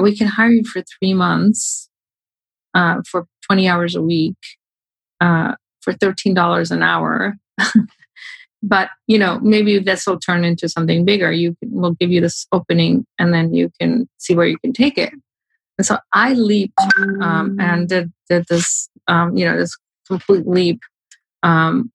we 0.00 0.16
can 0.16 0.28
hire 0.28 0.50
you 0.50 0.64
for 0.64 0.82
three 0.82 1.14
months 1.14 1.88
uh, 2.74 2.96
for 3.10 3.26
20 3.48 3.68
hours 3.68 3.96
a 3.96 4.02
week 4.02 4.36
uh, 5.20 5.54
for 5.80 5.92
$13 5.92 6.70
an 6.70 6.82
hour. 6.82 7.34
but 8.62 8.90
you 9.06 9.18
know 9.18 9.38
maybe 9.40 9.78
this 9.78 10.06
will 10.06 10.18
turn 10.18 10.44
into 10.44 10.68
something 10.68 11.04
bigger. 11.04 11.32
You 11.32 11.56
can, 11.60 11.70
we'll 11.72 11.92
give 11.92 12.10
you 12.10 12.20
this 12.20 12.46
opening 12.52 13.06
and 13.18 13.32
then 13.32 13.54
you 13.54 13.70
can 13.80 14.08
see 14.18 14.34
where 14.34 14.46
you 14.46 14.58
can 14.58 14.72
take 14.72 14.98
it. 14.98 15.12
And 15.78 15.86
so 15.86 15.98
i 16.12 16.32
leaped 16.32 16.80
um, 17.20 17.56
and 17.60 17.88
did, 17.88 18.12
did 18.28 18.44
this 18.48 18.88
um, 19.06 19.36
you 19.36 19.44
know 19.44 19.56
this 19.56 19.76
complete 20.06 20.46
leap 20.46 20.80
um, 21.42 21.92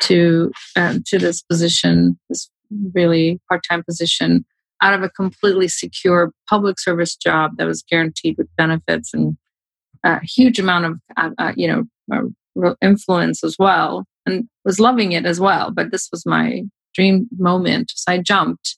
to 0.00 0.50
uh, 0.76 0.98
to 1.06 1.18
this 1.18 1.42
position 1.42 2.18
this 2.28 2.50
really 2.94 3.40
part-time 3.48 3.82
position 3.84 4.44
out 4.82 4.94
of 4.94 5.02
a 5.02 5.08
completely 5.10 5.68
secure 5.68 6.32
public 6.48 6.78
service 6.78 7.16
job 7.16 7.52
that 7.56 7.66
was 7.66 7.82
guaranteed 7.82 8.36
with 8.36 8.48
benefits 8.56 9.12
and 9.12 9.36
a 10.04 10.20
huge 10.24 10.58
amount 10.58 10.84
of 10.84 10.98
uh, 11.16 11.30
uh, 11.38 11.52
you 11.56 11.68
know 11.68 11.84
uh, 12.12 12.22
influence 12.82 13.44
as 13.44 13.56
well 13.58 14.04
and 14.26 14.48
was 14.64 14.80
loving 14.80 15.12
it 15.12 15.26
as 15.26 15.40
well 15.40 15.70
but 15.70 15.90
this 15.90 16.08
was 16.12 16.24
my 16.26 16.62
dream 16.94 17.28
moment 17.38 17.92
so 17.94 18.12
i 18.12 18.18
jumped 18.18 18.76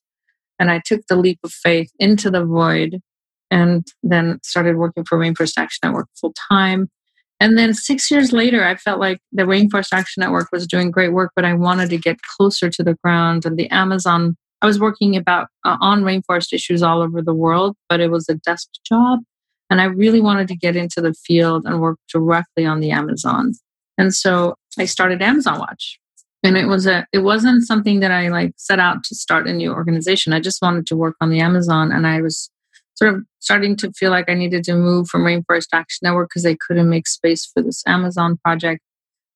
and 0.59 0.71
i 0.71 0.81
took 0.85 1.01
the 1.09 1.17
leap 1.17 1.39
of 1.45 1.53
faith 1.53 1.91
into 1.99 2.31
the 2.31 2.45
void 2.45 3.01
and 3.51 3.87
then 4.03 4.39
started 4.43 4.77
working 4.77 5.05
for 5.05 5.19
rainforest 5.19 5.55
action 5.57 5.81
network 5.83 6.07
full 6.21 6.35
time 6.51 6.89
and 7.41 7.57
then 7.57 7.73
six 7.75 8.11
years 8.11 8.33
later 8.33 8.65
i 8.65 8.77
felt 8.77 9.01
like 9.01 9.19
the 9.33 9.45
rainforest 9.45 9.93
action 9.93 10.21
network 10.21 10.49
was 10.53 10.67
doing 10.67 10.91
great 10.91 11.13
work 11.13 11.33
but 11.35 11.45
i 11.45 11.55
wanted 11.55 11.91
to 11.91 11.99
get 11.99 12.21
closer 12.37 12.69
to 12.71 12.83
the 12.83 12.97
ground 13.03 13.45
and 13.45 13.59
the 13.59 13.71
amazon 13.71 14.37
I 14.63 14.67
was 14.67 14.79
working 14.79 15.17
about 15.17 15.49
uh, 15.65 15.77
on 15.81 16.03
rainforest 16.03 16.53
issues 16.53 16.83
all 16.83 17.01
over 17.01 17.23
the 17.23 17.35
world, 17.35 17.77
but 17.89 18.01
it 18.01 18.11
was 18.11 18.29
a 18.29 18.35
desk 18.35 18.69
job, 18.87 19.21
and 19.71 19.81
I 19.81 19.85
really 19.85 20.21
wanted 20.21 20.49
to 20.49 20.57
get 20.57 20.77
into 20.77 21.01
the 21.01 21.15
field 21.15 21.65
and 21.65 21.81
work 21.81 21.99
directly 22.13 22.67
on 22.67 22.81
the 22.81 22.91
Amazon. 22.91 23.53
And 24.01 24.15
so 24.15 24.55
I 24.79 24.87
started 24.87 25.21
Amazon 25.21 25.59
Watch, 25.59 26.01
and 26.43 26.57
it 26.57 26.67
was 26.67 26.87
a 26.87 27.07
it 27.13 27.19
wasn't 27.19 27.67
something 27.67 28.01
that 28.01 28.11
I 28.11 28.29
like 28.29 28.55
set 28.57 28.79
out 28.79 29.05
to 29.05 29.15
start 29.15 29.47
a 29.47 29.53
new 29.53 29.73
organization. 29.75 30.33
I 30.33 30.41
just 30.41 30.63
wanted 30.63 30.87
to 30.87 30.97
work 30.97 31.17
on 31.21 31.29
the 31.29 31.41
Amazon, 31.41 31.93
and 31.93 32.07
I 32.07 32.23
was 32.23 32.51
sort 32.95 33.15
of 33.15 33.23
starting 33.41 33.77
to 33.77 33.93
feel 33.93 34.11
like 34.11 34.31
I 34.31 34.35
needed 34.35 34.65
to 34.65 34.75
move 34.75 35.09
from 35.09 35.25
Rainforest 35.25 35.69
Action 35.75 36.01
Network 36.03 36.31
because 36.31 36.45
they 36.45 36.57
couldn't 36.57 36.89
make 36.89 37.07
space 37.07 37.45
for 37.45 37.63
this 37.63 37.83
Amazon 37.87 38.39
project. 38.43 38.81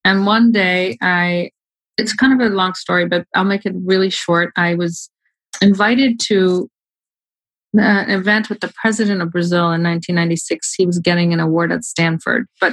And 0.03 0.25
one 0.25 0.51
day 0.51 0.97
I 1.03 1.51
it's 1.99 2.15
kind 2.15 2.33
of 2.33 2.51
a 2.51 2.55
long 2.55 2.73
story, 2.73 3.07
but 3.07 3.27
I'll 3.35 3.45
make 3.45 3.67
it 3.67 3.75
really 3.85 4.09
short. 4.09 4.51
I 4.57 4.77
was 4.77 5.11
invited 5.61 6.19
to 6.29 6.71
an 7.75 8.11
event 8.11 8.49
with 8.49 8.61
the 8.61 8.73
president 8.81 9.21
of 9.21 9.31
Brazil 9.31 9.73
in 9.73 9.83
1996. 9.83 10.73
He 10.75 10.87
was 10.87 10.99
getting 11.01 11.35
an 11.35 11.41
award 11.41 11.71
at 11.71 11.85
Stanford, 11.85 12.47
but 12.63 12.73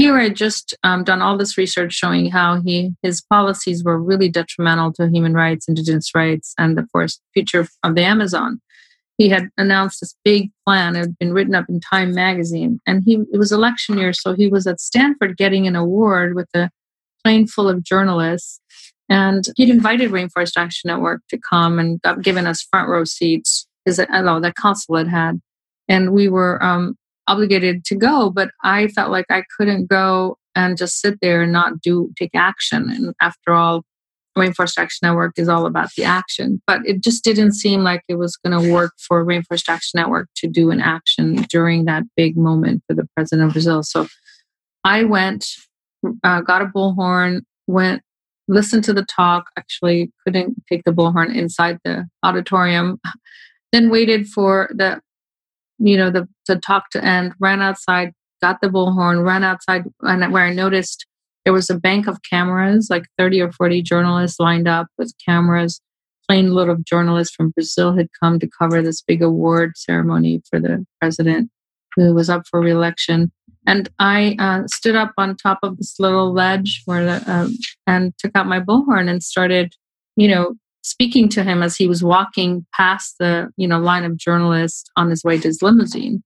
here 0.00 0.16
I 0.16 0.24
had 0.24 0.36
just 0.36 0.74
um, 0.82 1.04
done 1.04 1.20
all 1.20 1.36
this 1.36 1.58
research 1.58 1.92
showing 1.92 2.30
how 2.30 2.62
he 2.62 2.92
his 3.02 3.20
policies 3.20 3.84
were 3.84 4.00
really 4.00 4.30
detrimental 4.30 4.94
to 4.94 5.10
human 5.10 5.34
rights, 5.34 5.68
indigenous 5.68 6.14
rights, 6.14 6.54
and 6.56 6.78
the 6.78 6.86
forest 6.90 7.20
future 7.34 7.68
of 7.82 7.94
the 7.94 8.02
Amazon. 8.02 8.62
He 9.18 9.28
had 9.28 9.50
announced 9.58 10.00
this 10.00 10.14
big 10.24 10.50
plan. 10.64 10.96
It 10.96 11.00
had 11.00 11.18
been 11.18 11.34
written 11.34 11.54
up 11.54 11.66
in 11.68 11.80
Time 11.80 12.14
magazine, 12.14 12.80
and 12.86 13.02
he 13.04 13.18
it 13.30 13.36
was 13.36 13.52
election 13.52 13.98
year, 13.98 14.14
so 14.14 14.32
he 14.32 14.48
was 14.48 14.66
at 14.66 14.80
Stanford 14.80 15.36
getting 15.36 15.66
an 15.66 15.76
award 15.76 16.34
with 16.34 16.48
a 16.54 16.70
plane 17.22 17.46
full 17.46 17.68
of 17.68 17.84
journalists 17.84 18.58
And 19.10 19.44
he'd 19.56 19.68
invited 19.68 20.12
Rainforest 20.12 20.56
Action 20.56 20.88
Network 20.88 21.20
to 21.28 21.38
come 21.38 21.78
and 21.78 22.00
got 22.00 22.22
given 22.22 22.46
us 22.46 22.62
front 22.62 22.88
row 22.88 23.04
seats 23.04 23.66
I 23.86 24.22
know 24.22 24.40
the 24.40 24.52
consulate 24.54 25.08
had. 25.08 25.40
And 25.88 26.14
we 26.14 26.30
were 26.30 26.62
um, 26.64 26.96
obligated 27.26 27.84
to 27.86 27.94
go, 27.94 28.30
but 28.30 28.50
I 28.62 28.88
felt 28.88 29.10
like 29.10 29.26
I 29.30 29.44
couldn't 29.56 29.86
go 29.86 30.36
and 30.54 30.76
just 30.76 31.00
sit 31.00 31.18
there 31.22 31.42
and 31.42 31.52
not 31.52 31.80
do 31.80 32.10
take 32.18 32.34
action. 32.34 32.90
And 32.90 33.14
after 33.20 33.52
all, 33.52 33.84
Rainforest 34.36 34.78
Action 34.78 35.08
Network 35.08 35.38
is 35.38 35.48
all 35.48 35.66
about 35.66 35.90
the 35.96 36.04
action. 36.04 36.62
But 36.66 36.80
it 36.84 37.02
just 37.02 37.24
didn't 37.24 37.52
seem 37.52 37.82
like 37.82 38.02
it 38.08 38.16
was 38.16 38.36
going 38.36 38.60
to 38.60 38.72
work 38.72 38.92
for 38.98 39.24
Rainforest 39.24 39.68
Action 39.68 39.98
Network 39.98 40.28
to 40.36 40.48
do 40.48 40.70
an 40.70 40.80
action 40.80 41.46
during 41.50 41.84
that 41.84 42.04
big 42.16 42.36
moment 42.36 42.82
for 42.86 42.94
the 42.94 43.08
president 43.14 43.48
of 43.48 43.52
Brazil. 43.52 43.82
So 43.82 44.06
I 44.84 45.04
went, 45.04 45.46
uh, 46.24 46.40
got 46.40 46.62
a 46.62 46.66
bullhorn, 46.66 47.42
went, 47.66 48.02
listened 48.48 48.84
to 48.84 48.92
the 48.92 49.04
talk. 49.04 49.46
Actually, 49.58 50.10
couldn't 50.24 50.56
take 50.68 50.84
the 50.84 50.92
bullhorn 50.92 51.34
inside 51.34 51.78
the 51.84 52.06
auditorium. 52.22 53.00
Then 53.72 53.90
waited 53.90 54.26
for 54.26 54.70
the, 54.74 55.00
you 55.78 55.96
know, 55.96 56.10
the, 56.10 56.28
the 56.50 56.56
talk 56.56 56.90
to 56.90 57.04
end. 57.04 57.32
Ran 57.38 57.62
outside, 57.62 58.12
got 58.42 58.60
the 58.60 58.68
bullhorn, 58.68 59.24
ran 59.24 59.44
outside, 59.44 59.84
and 60.02 60.32
where 60.32 60.44
I 60.44 60.52
noticed 60.52 61.06
there 61.44 61.52
was 61.52 61.70
a 61.70 61.78
bank 61.78 62.06
of 62.06 62.18
cameras, 62.28 62.88
like 62.90 63.06
30 63.16 63.40
or 63.40 63.52
40 63.52 63.82
journalists 63.82 64.40
lined 64.40 64.68
up 64.68 64.88
with 64.98 65.14
cameras. 65.24 65.80
Plain 66.28 66.52
load 66.52 66.68
of 66.68 66.84
journalists 66.84 67.34
from 67.34 67.50
Brazil 67.50 67.96
had 67.96 68.08
come 68.22 68.38
to 68.38 68.48
cover 68.60 68.82
this 68.82 69.02
big 69.02 69.22
award 69.22 69.72
ceremony 69.76 70.42
for 70.48 70.60
the 70.60 70.84
president 71.00 71.50
who 71.96 72.14
was 72.14 72.28
up 72.28 72.42
for 72.48 72.60
reelection. 72.60 73.32
And 73.66 73.88
I 73.98 74.36
uh, 74.38 74.62
stood 74.66 74.96
up 74.96 75.12
on 75.18 75.36
top 75.36 75.58
of 75.62 75.76
this 75.76 75.98
little 75.98 76.32
ledge 76.32 76.82
where 76.84 77.04
the, 77.04 77.32
um, 77.32 77.56
and 77.86 78.12
took 78.18 78.32
out 78.34 78.46
my 78.46 78.60
bullhorn 78.60 79.10
and 79.10 79.22
started, 79.22 79.74
you 80.16 80.28
know, 80.28 80.54
speaking 80.82 81.28
to 81.30 81.42
him 81.42 81.62
as 81.62 81.76
he 81.76 81.86
was 81.86 82.02
walking 82.02 82.66
past 82.74 83.16
the, 83.18 83.48
you 83.56 83.68
know, 83.68 83.78
line 83.78 84.04
of 84.04 84.16
journalists 84.16 84.84
on 84.96 85.10
his 85.10 85.24
way 85.24 85.38
to 85.38 85.48
his 85.48 85.62
limousine. 85.62 86.22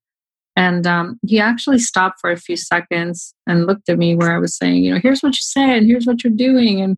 And 0.57 0.87
um, 0.87 1.19
he 1.27 1.41
actually 1.41 1.81
stopped 1.81 2.21
for 2.21 2.31
a 2.31 2.37
few 2.37 2.57
seconds 2.57 3.35
and 3.47 3.67
looked 3.67 3.89
at 3.89 3.99
me 3.99 4.15
where 4.15 4.33
I 4.33 4.39
was 4.39 4.57
saying, 4.57 4.85
you 4.85 4.93
know, 4.93 5.01
here's 5.03 5.21
what 5.21 5.35
you 5.35 5.43
said, 5.43 5.83
here's 5.83 6.07
what 6.07 6.23
you're 6.23 6.33
doing. 6.33 6.81
And 6.81 6.97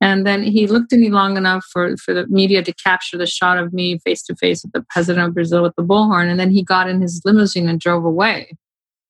and 0.00 0.26
then 0.26 0.42
he 0.42 0.66
looked 0.66 0.92
at 0.92 0.98
me 0.98 1.10
long 1.10 1.36
enough 1.36 1.64
for, 1.72 1.96
for 1.96 2.12
the 2.12 2.26
media 2.26 2.60
to 2.64 2.74
capture 2.74 3.16
the 3.16 3.24
shot 3.24 3.56
of 3.56 3.72
me 3.72 4.00
face 4.00 4.24
to 4.24 4.34
face 4.34 4.64
with 4.64 4.72
the 4.72 4.84
president 4.90 5.28
of 5.28 5.34
Brazil 5.34 5.62
with 5.62 5.76
the 5.76 5.84
bullhorn. 5.84 6.28
And 6.28 6.40
then 6.40 6.50
he 6.50 6.64
got 6.64 6.88
in 6.88 7.00
his 7.00 7.22
limousine 7.24 7.68
and 7.68 7.78
drove 7.78 8.04
away, 8.04 8.50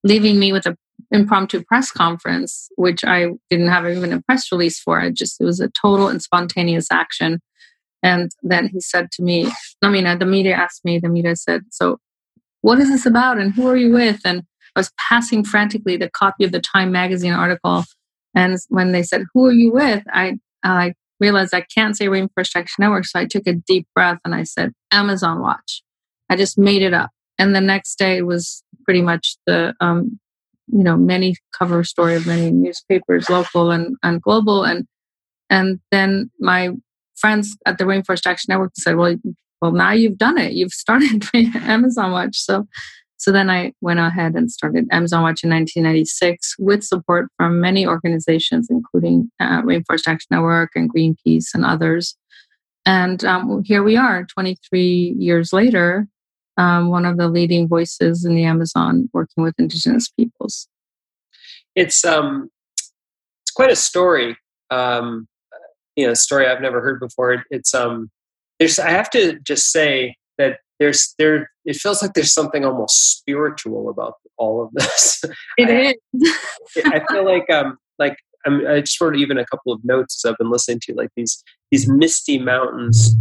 leaving 0.05 0.39
me 0.39 0.53
with 0.53 0.67
an 0.67 0.77
impromptu 1.11 1.65
press 1.65 1.91
conference, 1.91 2.69
which 2.77 3.05
I 3.07 3.29
didn't 3.49 3.69
have 3.69 3.89
even 3.89 4.13
a 4.13 4.21
press 4.21 4.53
release 4.53 4.79
for. 4.79 5.01
It 5.01 5.15
just 5.15 5.41
it 5.41 5.45
was 5.45 5.61
a 5.61 5.71
total 5.71 6.09
and 6.09 6.21
spontaneous 6.21 6.89
action. 6.93 7.41
And 8.03 8.31
then 8.43 8.69
he 8.69 8.81
said 8.81 9.11
to 9.13 9.23
me, 9.23 9.51
I 9.81 9.89
mean, 9.89 10.19
the 10.19 10.27
media 10.27 10.57
asked 10.57 10.85
me, 10.85 10.99
the 10.99 11.09
media 11.09 11.37
said, 11.37 11.63
So 11.71 12.01
what 12.63 12.79
is 12.79 12.89
this 12.89 13.07
about 13.07 13.39
and 13.39 13.53
who 13.53 13.67
are 13.69 13.77
you 13.77 13.93
with? 13.93 14.21
And 14.25 14.43
I 14.75 14.81
was 14.81 14.91
passing 15.09 15.45
frantically 15.45 15.97
the 15.97 16.11
copy 16.11 16.45
of 16.45 16.53
the 16.53 16.61
Time 16.61 16.91
magazine 16.91 17.33
article. 17.33 17.85
And 18.35 18.57
when 18.69 18.93
they 18.93 19.03
said, 19.03 19.25
Who 19.35 19.47
are 19.47 19.53
you 19.53 19.73
with? 19.73 20.03
I, 20.11 20.39
I 20.65 20.95
realized 21.21 21.53
I 21.55 21.67
can't 21.75 21.97
say 21.97 22.07
Rainforest 22.07 22.57
Action 22.57 22.81
Network. 22.81 23.05
So 23.05 23.21
I 23.21 23.27
took 23.27 23.47
a 23.47 23.53
deep 23.53 23.87
breath 23.95 24.19
and 24.25 24.35
I 24.35 24.45
said, 24.45 24.73
Amazon 24.91 25.41
Watch. 25.41 25.83
I 26.31 26.37
just 26.37 26.57
made 26.57 26.83
it 26.83 26.95
up. 26.95 27.11
And 27.39 27.55
the 27.55 27.61
next 27.61 27.97
day 27.97 28.23
was 28.23 28.63
pretty 28.85 29.03
much 29.03 29.37
the, 29.47 29.75
um, 29.81 30.19
you 30.69 30.83
know, 30.83 30.97
many 30.97 31.37
cover 31.57 31.85
story 31.85 32.15
of 32.15 32.27
many 32.27 32.51
newspapers, 32.51 33.29
local 33.29 33.71
and, 33.71 33.97
and 34.03 34.23
global. 34.23 34.65
And, 34.65 34.87
and 35.51 35.81
then 35.91 36.31
my 36.41 36.71
friends 37.17 37.57
at 37.67 37.79
the 37.79 37.85
Rainforest 37.85 38.27
Action 38.27 38.47
Network 38.49 38.73
said, 38.77 38.97
well, 38.97 39.17
well, 39.63 39.71
now 39.71 39.93
you've 39.93 40.19
done 40.19 40.39
it. 40.39 40.55
You've 40.55 40.73
started 40.73 41.25
Amazon 41.35 42.11
Watch. 42.11 42.37
So, 42.37 42.67
so 43.17 43.31
then 43.31 43.49
I 43.49 43.73
went 43.81 44.01
ahead 44.01 44.35
and 44.35 44.51
started 44.51 44.89
Amazon 44.91 45.23
Watch 45.23 45.45
in 45.45 45.51
1996 45.51 46.57
with 46.59 46.83
support 46.83 47.29
from 47.37 47.61
many 47.61 47.87
organizations, 47.87 48.67
including 48.69 49.31
uh, 49.39 49.63
Rainforest 49.63 50.09
Action 50.09 50.27
Network 50.33 50.71
and 50.75 50.93
Greenpeace 50.93 51.55
and 51.55 51.65
others. 51.65 52.17
And 52.85 53.25
um, 53.25 53.63
here 53.65 53.85
we 53.85 53.97
are, 53.97 54.27
23 54.35 55.15
years 55.17 55.53
later, 55.53 56.09
um, 56.57 56.91
one 56.91 57.07
of 57.07 57.17
the 57.17 57.29
leading 57.29 57.69
voices 57.69 58.25
in 58.25 58.35
the 58.35 58.43
Amazon 58.43 59.09
working 59.13 59.45
with 59.45 59.55
Indigenous 59.59 60.09
peoples. 60.09 60.67
It's 61.77 62.05
um, 62.05 62.51
it's 63.43 63.53
quite 63.53 63.71
a 63.71 63.77
story. 63.77 64.37
Um, 64.71 65.29
you 65.95 66.07
know, 66.07 66.13
a 66.13 66.17
story 66.17 66.49
I've 66.49 66.61
never 66.61 66.81
heard 66.81 66.99
before. 66.99 67.45
It's 67.51 67.73
um, 67.75 68.11
there's 68.63 68.79
I 68.79 68.91
have 68.91 69.11
to 69.11 69.41
just 69.41 69.73
say 69.73 70.15
that 70.39 70.61
there's 70.79 71.15
there 71.19 71.51
it 71.65 71.75
feels 71.75 72.01
like 72.01 72.13
there's 72.15 72.33
something 72.33 72.65
almost 72.65 73.19
spiritual 73.19 73.91
about 73.91 74.15
all 74.39 74.63
of 74.63 74.71
this. 74.73 75.23
It 75.59 75.69
I, 75.69 75.95
is. 76.23 76.37
I 76.85 77.03
feel 77.11 77.25
like 77.25 77.51
um 77.51 77.77
like 77.99 78.17
I'm, 78.47 78.65
I 78.67 78.81
just 78.81 79.01
wrote 79.01 79.17
even 79.17 79.37
a 79.37 79.47
couple 79.47 79.73
of 79.73 79.81
notes 79.85 80.25
as 80.25 80.31
I've 80.31 80.39
been 80.39 80.51
listening 80.51 80.81
to 80.85 80.95
like 80.95 81.11
these 81.17 81.43
these 81.73 81.89
misty 81.89 82.39
mountains 82.39 83.17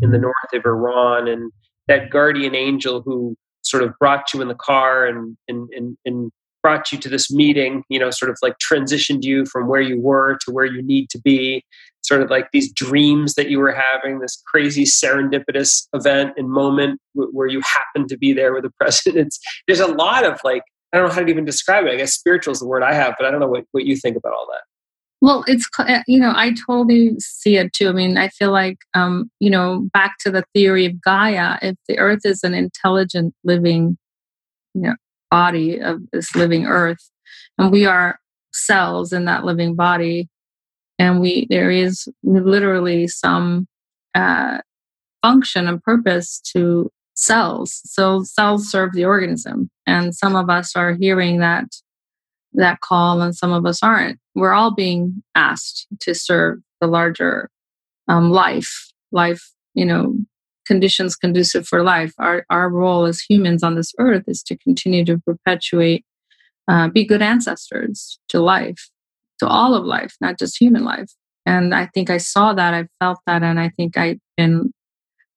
in 0.00 0.10
the 0.12 0.18
north 0.18 0.52
of 0.54 0.64
Iran 0.64 1.28
and 1.28 1.52
that 1.88 2.08
guardian 2.08 2.54
angel 2.54 3.02
who 3.02 3.36
sort 3.62 3.82
of 3.82 3.92
brought 3.98 4.32
you 4.32 4.40
in 4.40 4.48
the 4.48 4.54
car 4.54 5.06
and 5.06 5.36
and 5.46 5.68
and, 5.76 5.98
and 6.06 6.32
brought 6.62 6.90
you 6.90 6.98
to 6.98 7.08
this 7.08 7.30
meeting, 7.30 7.84
you 7.88 7.98
know, 7.98 8.10
sort 8.10 8.30
of 8.30 8.36
like 8.42 8.56
transitioned 8.58 9.22
you 9.22 9.44
from 9.46 9.68
where 9.68 9.80
you 9.80 10.00
were 10.00 10.36
to 10.44 10.50
where 10.50 10.64
you 10.64 10.82
need 10.82 11.08
to 11.10 11.20
be, 11.20 11.62
sort 12.06 12.22
of 12.22 12.30
like 12.30 12.48
these 12.52 12.72
dreams 12.72 13.34
that 13.34 13.50
you 13.50 13.58
were 13.58 13.72
having, 13.74 14.20
this 14.20 14.42
crazy 14.46 14.84
serendipitous 14.84 15.86
event 15.92 16.34
and 16.36 16.48
moment 16.50 17.00
w- 17.14 17.32
where 17.32 17.48
you 17.48 17.60
happen 17.60 18.08
to 18.08 18.16
be 18.16 18.32
there 18.32 18.54
with 18.54 18.62
the 18.62 18.70
president. 18.80 19.26
It's, 19.26 19.40
there's 19.66 19.80
a 19.80 19.86
lot 19.86 20.24
of 20.24 20.40
like, 20.44 20.62
I 20.92 20.98
don't 20.98 21.08
know 21.08 21.14
how 21.14 21.22
to 21.22 21.28
even 21.28 21.44
describe 21.44 21.84
it. 21.84 21.92
I 21.92 21.96
guess 21.96 22.14
spiritual 22.14 22.52
is 22.52 22.60
the 22.60 22.66
word 22.66 22.82
I 22.82 22.94
have, 22.94 23.14
but 23.18 23.26
I 23.26 23.30
don't 23.30 23.40
know 23.40 23.48
what, 23.48 23.64
what 23.72 23.84
you 23.84 23.96
think 23.96 24.16
about 24.16 24.32
all 24.32 24.46
that. 24.52 24.62
Well, 25.20 25.44
it's, 25.46 25.66
uh, 25.78 26.02
you 26.06 26.20
know, 26.20 26.32
I 26.36 26.54
totally 26.66 27.16
see 27.18 27.56
it 27.56 27.72
too. 27.72 27.88
I 27.88 27.92
mean, 27.92 28.18
I 28.18 28.28
feel 28.28 28.52
like, 28.52 28.76
um, 28.94 29.30
you 29.40 29.50
know, 29.50 29.88
back 29.92 30.16
to 30.20 30.30
the 30.30 30.44
theory 30.54 30.86
of 30.86 31.00
Gaia, 31.00 31.58
if 31.62 31.76
the 31.88 31.98
earth 31.98 32.20
is 32.24 32.44
an 32.44 32.54
intelligent 32.54 33.34
living, 33.42 33.96
you 34.74 34.82
know, 34.82 34.94
body 35.30 35.80
of 35.80 36.00
this 36.12 36.34
living 36.36 36.66
earth 36.66 37.10
and 37.58 37.72
we 37.72 37.86
are 37.86 38.18
cells 38.52 39.12
in 39.12 39.24
that 39.24 39.44
living 39.44 39.74
body 39.74 40.28
and 40.98 41.20
we 41.20 41.46
there 41.50 41.70
is 41.70 42.08
literally 42.22 43.06
some 43.06 43.66
uh, 44.14 44.58
function 45.22 45.68
and 45.68 45.82
purpose 45.82 46.40
to 46.52 46.90
cells. 47.14 47.80
So 47.84 48.22
cells 48.22 48.70
serve 48.70 48.92
the 48.92 49.04
organism. 49.04 49.70
And 49.86 50.14
some 50.14 50.36
of 50.36 50.50
us 50.50 50.76
are 50.76 50.94
hearing 50.94 51.38
that 51.40 51.64
that 52.52 52.80
call 52.80 53.20
and 53.20 53.34
some 53.36 53.52
of 53.52 53.66
us 53.66 53.82
aren't. 53.82 54.18
We're 54.34 54.54
all 54.54 54.74
being 54.74 55.22
asked 55.34 55.86
to 56.00 56.14
serve 56.14 56.58
the 56.80 56.86
larger 56.86 57.50
um, 58.08 58.30
life. 58.30 58.92
Life 59.12 59.50
you 59.74 59.84
know 59.84 60.14
conditions 60.66 61.16
conducive 61.16 61.66
for 61.66 61.82
life. 61.82 62.12
Our, 62.18 62.44
our 62.50 62.68
role 62.68 63.06
as 63.06 63.20
humans 63.20 63.62
on 63.62 63.76
this 63.76 63.92
earth 63.98 64.24
is 64.26 64.42
to 64.44 64.58
continue 64.58 65.04
to 65.04 65.18
perpetuate, 65.18 66.04
uh, 66.68 66.88
be 66.88 67.04
good 67.04 67.22
ancestors 67.22 68.18
to 68.28 68.40
life, 68.40 68.90
to 69.38 69.46
all 69.46 69.74
of 69.74 69.84
life, 69.84 70.14
not 70.20 70.38
just 70.38 70.60
human 70.60 70.84
life. 70.84 71.10
And 71.44 71.74
I 71.74 71.86
think 71.86 72.10
I 72.10 72.18
saw 72.18 72.52
that, 72.54 72.74
I 72.74 72.86
felt 73.00 73.20
that, 73.26 73.42
and 73.42 73.60
I 73.60 73.68
think 73.70 73.96
I've 73.96 74.18
been 74.36 74.72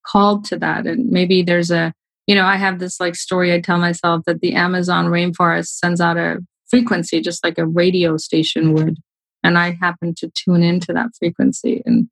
called 0.05 0.45
to 0.45 0.57
that. 0.57 0.87
And 0.87 1.09
maybe 1.09 1.41
there's 1.41 1.71
a, 1.71 1.93
you 2.25 2.35
know, 2.35 2.45
I 2.45 2.55
have 2.55 2.79
this 2.79 2.99
like 2.99 3.15
story 3.15 3.53
I 3.53 3.59
tell 3.59 3.77
myself 3.77 4.23
that 4.25 4.41
the 4.41 4.53
Amazon 4.53 5.05
rainforest 5.07 5.67
sends 5.67 6.01
out 6.01 6.17
a 6.17 6.39
frequency 6.69 7.21
just 7.21 7.43
like 7.43 7.57
a 7.57 7.65
radio 7.65 8.17
station 8.17 8.73
would. 8.73 8.97
And 9.43 9.57
I 9.57 9.77
happen 9.79 10.13
to 10.17 10.31
tune 10.35 10.63
into 10.63 10.93
that 10.93 11.09
frequency 11.17 11.81
and 11.85 12.09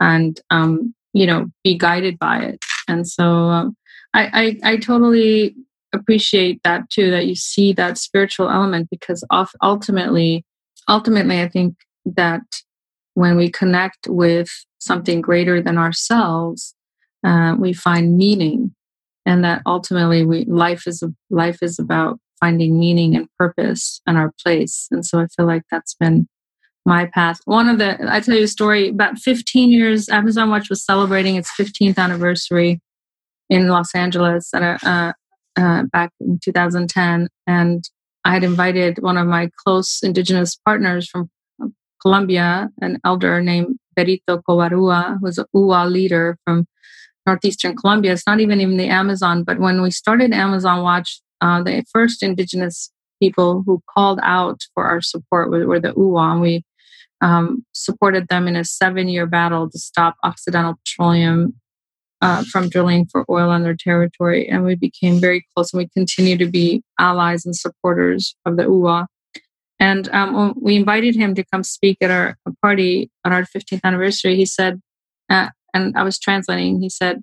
and 0.00 0.40
um, 0.50 0.94
you 1.12 1.26
know 1.26 1.46
be 1.64 1.76
guided 1.76 2.18
by 2.18 2.38
it 2.38 2.58
and 2.86 3.06
so 3.06 3.24
um, 3.24 3.76
I, 4.14 4.58
I, 4.64 4.72
I 4.72 4.76
totally 4.76 5.54
appreciate 5.92 6.62
that 6.64 6.88
too 6.90 7.10
that 7.10 7.26
you 7.26 7.34
see 7.34 7.72
that 7.74 7.98
spiritual 7.98 8.50
element 8.50 8.88
because 8.90 9.24
ultimately 9.62 10.44
ultimately 10.88 11.40
i 11.40 11.48
think 11.48 11.74
that 12.04 12.42
when 13.14 13.36
we 13.36 13.50
connect 13.50 14.06
with 14.08 14.48
something 14.78 15.20
greater 15.20 15.60
than 15.60 15.78
ourselves 15.78 16.74
uh, 17.24 17.54
we 17.58 17.72
find 17.72 18.16
meaning 18.16 18.74
and 19.26 19.44
that 19.44 19.62
ultimately 19.66 20.24
we 20.24 20.44
life 20.44 20.86
is 20.86 21.02
life 21.30 21.58
is 21.62 21.78
about 21.78 22.18
finding 22.40 22.78
meaning 22.78 23.16
and 23.16 23.28
purpose 23.38 24.00
and 24.06 24.16
our 24.16 24.32
place 24.42 24.86
and 24.90 25.04
so 25.04 25.20
i 25.20 25.26
feel 25.36 25.46
like 25.46 25.62
that's 25.70 25.94
been 25.94 26.28
my 26.88 27.06
path. 27.06 27.38
One 27.44 27.68
of 27.68 27.78
the, 27.78 27.96
I 28.10 28.18
tell 28.20 28.34
you 28.34 28.44
a 28.44 28.48
story, 28.48 28.88
about 28.88 29.18
15 29.18 29.70
years, 29.70 30.08
Amazon 30.08 30.50
Watch 30.50 30.70
was 30.70 30.84
celebrating 30.84 31.36
its 31.36 31.50
15th 31.50 31.98
anniversary 31.98 32.80
in 33.50 33.68
Los 33.68 33.94
Angeles 33.94 34.52
at 34.54 34.62
a, 34.62 34.88
uh, 34.88 35.12
uh, 35.60 35.82
back 35.92 36.10
in 36.20 36.40
2010. 36.42 37.28
And 37.46 37.84
I 38.24 38.32
had 38.32 38.44
invited 38.44 39.02
one 39.02 39.16
of 39.16 39.26
my 39.26 39.50
close 39.64 40.00
indigenous 40.02 40.56
partners 40.56 41.08
from 41.08 41.30
Colombia, 42.00 42.68
an 42.80 42.98
elder 43.04 43.40
named 43.40 43.78
Berito 43.96 44.40
Covarrua, 44.48 45.18
who's 45.20 45.38
a 45.38 45.46
U'wa 45.54 45.90
leader 45.90 46.38
from 46.44 46.66
northeastern 47.26 47.76
Colombia. 47.76 48.12
It's 48.12 48.26
not 48.26 48.40
even 48.40 48.60
in 48.60 48.76
the 48.76 48.88
Amazon, 48.88 49.44
but 49.44 49.58
when 49.58 49.82
we 49.82 49.90
started 49.90 50.32
Amazon 50.32 50.82
Watch, 50.82 51.20
uh, 51.40 51.62
the 51.62 51.84
first 51.92 52.22
indigenous 52.22 52.90
people 53.20 53.62
who 53.66 53.82
called 53.92 54.20
out 54.22 54.60
for 54.74 54.84
our 54.84 55.00
support 55.00 55.50
were, 55.50 55.66
were 55.66 55.80
the 55.80 55.92
U'wa. 55.92 56.32
And 56.32 56.40
we 56.40 56.64
um, 57.20 57.64
supported 57.72 58.28
them 58.28 58.46
in 58.46 58.56
a 58.56 58.64
seven 58.64 59.08
year 59.08 59.26
battle 59.26 59.68
to 59.70 59.78
stop 59.78 60.16
Occidental 60.22 60.74
Petroleum 60.84 61.54
uh, 62.20 62.44
from 62.50 62.68
drilling 62.68 63.06
for 63.06 63.24
oil 63.30 63.50
on 63.50 63.62
their 63.62 63.76
territory. 63.76 64.48
And 64.48 64.64
we 64.64 64.74
became 64.74 65.20
very 65.20 65.46
close 65.54 65.72
and 65.72 65.78
we 65.78 65.88
continue 65.88 66.36
to 66.36 66.46
be 66.46 66.82
allies 66.98 67.44
and 67.46 67.54
supporters 67.54 68.34
of 68.44 68.56
the 68.56 68.64
U'wa. 68.64 69.06
And 69.80 70.08
um, 70.08 70.54
we 70.60 70.76
invited 70.76 71.14
him 71.14 71.34
to 71.36 71.44
come 71.44 71.62
speak 71.62 71.98
at 72.00 72.10
our 72.10 72.36
party 72.62 73.10
on 73.24 73.32
our 73.32 73.42
15th 73.42 73.80
anniversary. 73.84 74.34
He 74.34 74.44
said, 74.44 74.80
uh, 75.30 75.50
and 75.72 75.96
I 75.96 76.02
was 76.02 76.18
translating, 76.18 76.80
he 76.80 76.90
said, 76.90 77.20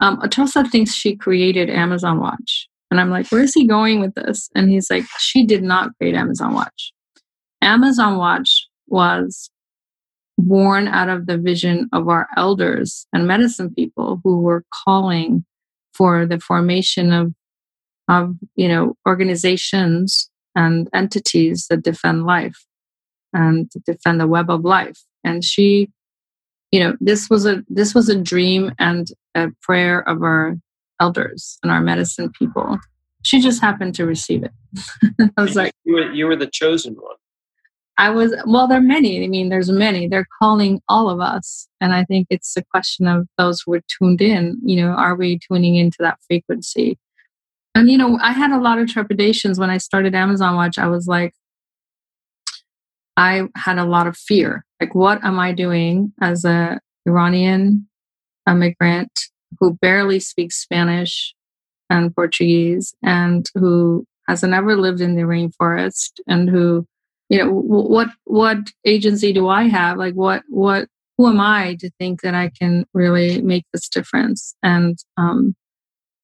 um, 0.00 0.20
Atossa 0.20 0.68
thinks 0.68 0.94
she 0.94 1.16
created 1.16 1.70
Amazon 1.70 2.20
Watch. 2.20 2.68
And 2.90 3.00
I'm 3.00 3.10
like, 3.10 3.30
where 3.30 3.42
is 3.42 3.54
he 3.54 3.66
going 3.66 4.00
with 4.00 4.14
this? 4.14 4.48
And 4.54 4.68
he's 4.68 4.90
like, 4.90 5.04
she 5.18 5.44
did 5.44 5.62
not 5.62 5.90
create 5.98 6.14
Amazon 6.14 6.54
Watch. 6.54 6.92
Amazon 7.62 8.16
Watch 8.16 8.68
was 8.88 9.50
born 10.38 10.88
out 10.88 11.08
of 11.08 11.26
the 11.26 11.38
vision 11.38 11.88
of 11.92 12.08
our 12.08 12.28
elders 12.36 13.06
and 13.12 13.26
medicine 13.26 13.72
people 13.74 14.20
who 14.22 14.40
were 14.40 14.64
calling 14.84 15.44
for 15.94 16.26
the 16.26 16.38
formation 16.38 17.12
of 17.12 17.32
of 18.08 18.34
you 18.54 18.68
know 18.68 18.96
organizations 19.06 20.30
and 20.54 20.88
entities 20.94 21.66
that 21.68 21.82
defend 21.82 22.24
life 22.24 22.64
and 23.32 23.70
defend 23.84 24.20
the 24.20 24.26
web 24.26 24.50
of 24.50 24.64
life. 24.64 24.98
And 25.24 25.42
she 25.44 25.90
you 26.70 26.80
know 26.80 26.96
this 27.00 27.30
was 27.30 27.46
a 27.46 27.64
this 27.68 27.94
was 27.94 28.08
a 28.08 28.20
dream 28.20 28.72
and 28.78 29.08
a 29.34 29.48
prayer 29.62 30.06
of 30.08 30.22
our 30.22 30.56
elders 31.00 31.58
and 31.62 31.72
our 31.72 31.80
medicine 31.80 32.30
people. 32.30 32.78
She 33.22 33.40
just 33.40 33.60
happened 33.60 33.94
to 33.96 34.06
receive 34.06 34.44
it. 34.44 34.52
I 35.36 35.42
was 35.42 35.56
like 35.56 35.72
you 35.84 35.94
were, 35.94 36.12
you 36.12 36.26
were 36.26 36.36
the 36.36 36.46
chosen 36.46 36.94
one 36.94 37.16
I 37.98 38.10
was, 38.10 38.34
well, 38.46 38.68
there 38.68 38.78
are 38.78 38.82
many. 38.82 39.24
I 39.24 39.28
mean, 39.28 39.48
there's 39.48 39.70
many. 39.70 40.06
They're 40.06 40.28
calling 40.38 40.82
all 40.88 41.08
of 41.08 41.20
us. 41.20 41.66
And 41.80 41.94
I 41.94 42.04
think 42.04 42.26
it's 42.28 42.56
a 42.56 42.64
question 42.64 43.06
of 43.06 43.26
those 43.38 43.62
who 43.64 43.72
are 43.74 43.82
tuned 43.88 44.20
in. 44.20 44.58
You 44.62 44.82
know, 44.82 44.88
are 44.88 45.14
we 45.14 45.38
tuning 45.38 45.76
into 45.76 45.98
that 46.00 46.18
frequency? 46.26 46.98
And, 47.74 47.90
you 47.90 47.96
know, 47.96 48.18
I 48.22 48.32
had 48.32 48.52
a 48.52 48.60
lot 48.60 48.78
of 48.78 48.88
trepidations 48.88 49.58
when 49.58 49.70
I 49.70 49.78
started 49.78 50.14
Amazon 50.14 50.56
Watch. 50.56 50.78
I 50.78 50.88
was 50.88 51.06
like, 51.06 51.32
I 53.16 53.48
had 53.56 53.78
a 53.78 53.84
lot 53.84 54.06
of 54.06 54.16
fear. 54.16 54.64
Like, 54.80 54.94
what 54.94 55.24
am 55.24 55.38
I 55.38 55.52
doing 55.52 56.12
as 56.20 56.44
a 56.44 56.78
Iranian 57.06 57.88
immigrant 58.48 59.10
who 59.58 59.74
barely 59.80 60.20
speaks 60.20 60.56
Spanish 60.56 61.34
and 61.88 62.14
Portuguese 62.14 62.94
and 63.02 63.48
who 63.54 64.04
hasn't 64.28 64.54
ever 64.54 64.76
lived 64.76 65.00
in 65.00 65.14
the 65.14 65.22
rainforest 65.22 66.12
and 66.26 66.50
who 66.50 66.86
you 67.28 67.38
know 67.38 67.50
what 67.50 68.08
what 68.24 68.58
agency 68.84 69.32
do 69.32 69.48
i 69.48 69.64
have? 69.64 69.96
Like 69.96 70.14
what 70.14 70.42
what 70.48 70.88
who 71.16 71.28
am 71.28 71.40
i 71.40 71.76
to 71.80 71.90
think 71.98 72.22
that 72.22 72.34
i 72.34 72.50
can 72.50 72.84
really 72.94 73.42
make 73.42 73.64
this 73.72 73.88
difference? 73.88 74.54
And 74.62 74.98
um 75.16 75.54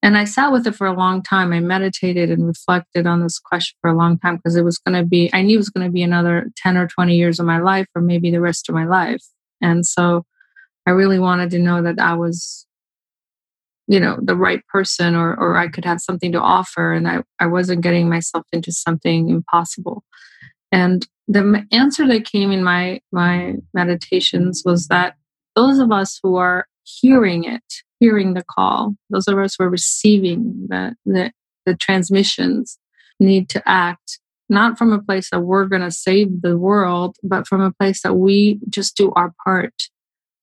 and 0.03 0.17
i 0.17 0.25
sat 0.25 0.53
with 0.53 0.67
it 0.67 0.75
for 0.75 0.87
a 0.87 0.97
long 0.97 1.23
time. 1.23 1.53
I 1.53 1.61
meditated 1.61 2.31
and 2.31 2.47
reflected 2.47 3.07
on 3.07 3.23
this 3.23 3.39
question 3.39 3.77
for 3.81 3.91
a 3.91 3.97
long 3.97 4.19
time 4.19 4.37
because 4.37 4.57
it 4.57 4.65
was 4.65 4.79
going 4.79 5.01
to 5.01 5.07
be 5.07 5.31
i 5.33 5.43
knew 5.43 5.55
it 5.57 5.59
was 5.59 5.71
going 5.71 5.87
to 5.87 5.93
be 5.93 6.03
another 6.03 6.51
10 6.57 6.77
or 6.77 6.87
20 6.89 7.17
years 7.17 7.41
of 7.41 7.47
my 7.47 7.59
life 7.59 7.87
or 7.95 8.03
maybe 8.03 8.31
the 8.31 8.41
rest 8.41 8.69
of 8.69 8.75
my 8.75 8.85
life. 8.87 9.25
And 9.61 9.87
so 9.87 10.25
i 10.87 10.91
really 10.91 11.19
wanted 11.19 11.51
to 11.51 11.59
know 11.59 11.83
that 11.83 11.99
i 11.99 12.15
was 12.15 12.67
you 13.89 13.99
know 13.99 14.17
the 14.23 14.37
right 14.37 14.65
person 14.69 15.15
or 15.15 15.35
or 15.35 15.57
i 15.57 15.69
could 15.69 15.85
have 15.85 16.01
something 16.01 16.33
to 16.33 16.41
offer 16.41 16.93
and 16.93 17.09
i 17.09 17.23
i 17.41 17.47
wasn't 17.47 17.81
getting 17.83 18.09
myself 18.09 18.45
into 18.53 18.73
something 18.73 19.29
impossible 19.29 20.05
and 20.73 21.07
the 21.29 21.65
answer 21.71 22.07
that 22.09 22.25
came 22.25 22.51
in 22.51 22.65
my 22.65 23.01
my 23.13 23.55
meditations 23.75 24.63
was 24.65 24.89
that 24.89 25.15
those 25.55 25.79
of 25.79 25.93
us 25.93 26.19
who 26.23 26.37
are 26.37 26.67
hearing 26.85 27.45
it, 27.45 27.63
hearing 28.01 28.35
the 28.35 28.45
call, 28.45 28.95
those 29.11 29.29
of 29.29 29.39
us 29.39 29.55
who 29.57 29.65
are 29.65 29.71
receiving 29.71 30.67
the, 30.69 30.95
the, 31.05 31.31
the 31.67 31.77
transmissions 31.77 32.79
need 33.21 33.49
to 33.51 33.63
act 33.69 34.19
not 34.49 34.77
from 34.77 34.93
a 34.93 35.03
place 35.03 35.31
that 35.31 35.41
we're 35.41 35.67
going 35.67 35.83
to 35.83 35.91
save 35.91 36.43
the 36.43 36.59
world, 36.59 37.17
but 37.23 37.47
from 37.47 37.61
a 37.61 37.73
place 37.73 38.03
that 38.03 38.15
we 38.15 38.59
just 38.69 38.97
do 38.97 39.13
our 39.13 39.33
part. 39.45 39.75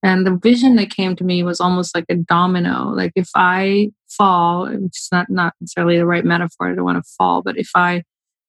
And 0.01 0.25
the 0.25 0.39
vision 0.41 0.77
that 0.77 0.89
came 0.89 1.15
to 1.17 1.23
me 1.23 1.43
was 1.43 1.59
almost 1.59 1.93
like 1.93 2.05
a 2.09 2.15
domino. 2.15 2.89
Like 2.89 3.11
if 3.15 3.29
I 3.35 3.91
fall, 4.07 4.65
it's 4.65 5.09
not, 5.11 5.29
not 5.29 5.53
necessarily 5.59 5.97
the 5.97 6.05
right 6.05 6.23
metaphor, 6.23 6.71
I 6.71 6.75
don't 6.75 6.85
want 6.85 7.03
to 7.03 7.11
fall, 7.17 7.41
but 7.43 7.57
if 7.57 7.69
I 7.75 8.03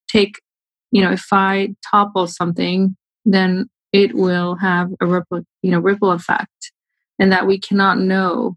take 0.08 0.36
you 0.90 1.02
know, 1.02 1.12
if 1.12 1.26
I 1.32 1.74
topple 1.90 2.26
something, 2.26 2.96
then 3.24 3.68
it 3.92 4.14
will 4.14 4.56
have 4.56 4.90
a 5.00 5.06
ripple, 5.06 5.42
you 5.62 5.70
know, 5.70 5.80
ripple 5.80 6.10
effect, 6.12 6.72
and 7.18 7.32
that 7.32 7.46
we 7.46 7.58
cannot 7.58 7.98
know 7.98 8.56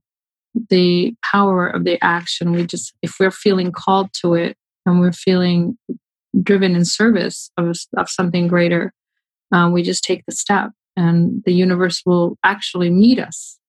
the 0.69 1.15
power 1.23 1.67
of 1.67 1.83
the 1.83 2.03
action. 2.03 2.51
We 2.51 2.65
just, 2.65 2.93
if 3.01 3.15
we're 3.19 3.31
feeling 3.31 3.71
called 3.71 4.11
to 4.21 4.35
it 4.35 4.55
and 4.85 4.99
we're 4.99 5.11
feeling 5.11 5.77
driven 6.41 6.75
in 6.75 6.85
service 6.85 7.51
of, 7.57 7.75
of 7.97 8.09
something 8.09 8.47
greater, 8.47 8.93
um, 9.51 9.71
we 9.71 9.83
just 9.83 10.03
take 10.03 10.23
the 10.25 10.31
step, 10.31 10.71
and 10.95 11.43
the 11.45 11.53
universe 11.53 12.01
will 12.05 12.37
actually 12.43 12.89
meet 12.89 13.19
us. 13.19 13.59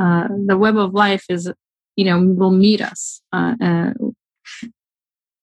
Uh, 0.00 0.28
the 0.46 0.56
web 0.56 0.76
of 0.76 0.94
life 0.94 1.24
is, 1.28 1.52
you 1.96 2.04
know, 2.04 2.20
will 2.20 2.50
meet 2.50 2.80
us. 2.80 3.20
Uh, 3.32 3.54
uh, 3.60 3.92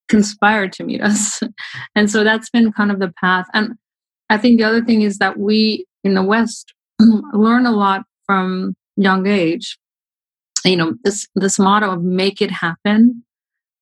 conspired 0.10 0.74
to 0.74 0.84
meet 0.84 1.02
us. 1.02 1.42
and 1.96 2.12
so 2.12 2.24
that's 2.24 2.50
been 2.50 2.72
kind 2.74 2.92
of 2.92 3.00
the 3.00 3.14
path. 3.22 3.48
And 3.54 3.76
I 4.30 4.38
think 4.38 4.60
the 4.60 4.66
other 4.66 4.84
thing 4.84 5.02
is 5.02 5.18
that 5.20 5.40
we 5.40 5.86
in 6.04 6.14
the 6.14 6.24
West 6.24 6.74
learn 7.34 7.66
a 7.66 7.72
lot 7.72 8.04
from 8.26 8.76
young 8.98 9.28
age. 9.28 9.78
You 10.66 10.76
know, 10.76 10.96
this 11.04 11.28
this 11.36 11.58
motto 11.58 11.92
of 11.92 12.04
make 12.04 12.42
it 12.42 12.52
happen, 12.52 13.24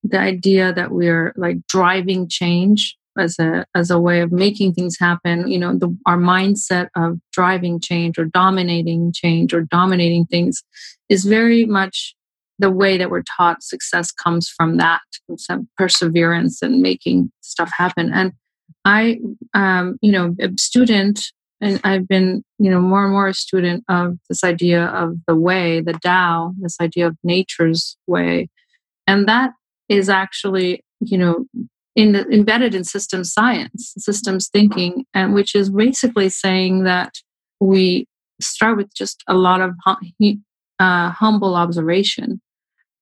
the 0.04 0.20
idea 0.20 0.72
that 0.74 0.92
we're 0.92 1.34
like 1.36 1.66
driving 1.68 2.30
change 2.30 2.96
as 3.18 3.40
a 3.40 3.66
as 3.74 3.90
a 3.90 4.00
way 4.00 4.22
of 4.22 4.32
making 4.32 4.74
things 4.74 4.98
happen 5.00 5.48
you 5.48 5.58
know 5.58 5.76
the, 5.76 5.96
our 6.06 6.18
mindset 6.18 6.88
of 6.96 7.18
driving 7.32 7.80
change 7.80 8.18
or 8.18 8.26
dominating 8.26 9.12
change 9.12 9.54
or 9.56 9.62
dominating 9.62 10.26
things 10.28 10.64
is 11.10 11.26
very 11.26 11.66
much 11.66 12.16
the 12.60 12.72
way 12.72 12.98
that 12.98 13.10
we're 13.10 13.24
taught 13.24 13.64
success 13.64 14.12
comes 14.12 14.50
from 14.50 14.78
that 14.78 15.02
some 15.38 15.68
perseverance 15.78 16.62
and 16.62 16.82
making 16.82 17.32
stuff 17.42 17.72
happen. 17.78 18.12
And 18.14 18.34
i 18.86 19.20
um, 19.54 19.98
you 20.02 20.12
know 20.12 20.36
a 20.40 20.50
student 20.58 21.32
and 21.62 21.80
i've 21.84 22.08
been 22.08 22.44
you 22.60 22.70
know 22.70 22.80
more 22.80 23.04
and 23.04 23.12
more 23.12 23.28
a 23.28 23.34
student 23.34 23.84
of 23.90 24.18
this 24.30 24.44
idea 24.44 24.86
of 24.86 25.16
the 25.28 25.36
way 25.36 25.82
the 25.82 25.94
Tao 25.94 26.54
this 26.60 26.78
idea 26.82 27.08
of 27.08 27.18
nature's 27.24 27.98
way. 28.08 28.50
And 29.06 29.28
that 29.28 29.52
is 29.90 30.10
actually 30.10 30.84
you 31.00 31.18
know 31.18 31.46
in 31.96 32.12
the, 32.14 32.28
embedded 32.30 32.76
in 32.76 32.84
systems 32.84 33.34
science 33.34 33.94
systems 33.98 34.50
thinking 34.50 35.06
and 35.14 35.34
which 35.34 35.56
is 35.56 35.70
basically 35.70 36.30
saying 36.30 36.84
that 36.84 37.14
we 37.60 38.06
start 38.40 38.78
with 38.78 38.94
just 38.94 39.24
a 39.28 39.34
lot 39.34 39.62
of 39.62 39.72
uh, 40.80 41.10
humble 41.10 41.56
observation 41.56 42.40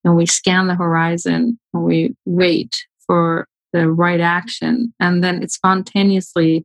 and 0.06 0.16
we 0.16 0.24
scan 0.24 0.68
the 0.68 0.74
horizon 0.76 1.58
and 1.74 1.84
we 1.84 2.14
wait 2.24 2.74
for 3.06 3.46
the 3.72 3.90
right 3.90 4.20
action. 4.20 4.94
And 5.00 5.22
then 5.22 5.42
it's 5.42 5.56
spontaneously 5.56 6.64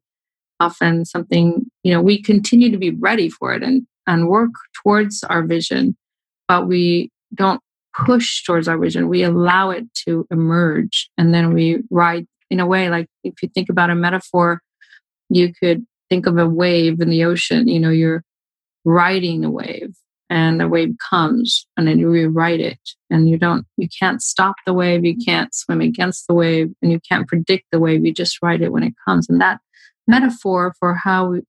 often 0.60 1.04
something 1.04 1.65
you 1.84 1.91
know 1.91 1.99
we 1.99 2.21
continue 2.21 2.69
to 2.69 2.77
be 2.77 2.91
ready 2.91 3.30
for 3.30 3.51
it 3.51 3.63
and 3.63 3.88
and 4.06 4.30
work 4.30 4.51
towards 4.84 5.23
our 5.23 5.41
vision 5.41 5.97
but 6.47 6.67
we 6.67 7.10
don't 7.34 7.60
push 7.97 8.43
towards 8.43 8.67
our 8.67 8.77
vision. 8.77 9.10
We 9.10 9.23
allow 9.23 9.71
it 9.71 9.91
to 10.06 10.27
emerge 10.30 11.10
and 11.17 11.34
then 11.34 11.54
we 11.54 11.80
ride 11.89 12.25
in 12.49 12.60
a 12.60 12.65
way. 12.65 12.89
Like 12.89 13.08
if 13.23 13.41
you 13.41 13.49
think 13.49 13.69
about 13.69 13.89
a 13.89 13.95
metaphor 13.95 14.62
you 15.30 15.51
could 15.51 15.84
think 16.10 16.27
of 16.27 16.38
a 16.38 16.47
wave 16.47 17.01
in 17.01 17.10
the 17.10 17.23
ocean 17.23 17.67
you 17.67 17.80
know 17.80 17.89
you're 17.89 18.23
riding 18.86 19.41
the 19.41 19.49
wave 19.49 19.95
and 20.32 20.62
the 20.62 20.67
wave 20.67 20.96
comes 21.10 21.67
and 21.76 21.86
then 21.86 22.00
you 22.00 22.10
rewrite 22.10 22.62
it 22.62 22.80
and 23.10 23.28
you 23.30 23.38
don't 23.38 23.65
you 23.76 23.89
can't 24.00 24.24
stop 24.24 24.56
the 24.65 24.74
wave 24.74 25.04
you 25.04 25.15
can't 25.24 25.54
swim 25.54 25.82
against 25.82 26.26
the 26.26 26.34
wave 26.34 26.72
and 26.82 26.91
you 26.91 27.00
can't 27.08 27.28
predict 27.28 27.65
the 27.72 27.80
wave 27.80 28.06
you 28.06 28.13
just 28.13 28.41
write 28.41 28.62
it 28.62 28.72
when 28.72 28.82
it 28.82 28.94
comes. 29.06 29.30
And 29.30 29.41
that 29.41 29.60
metaphor 30.08 30.74
for 30.80 30.96
how 30.96 31.32
we, 31.32 31.41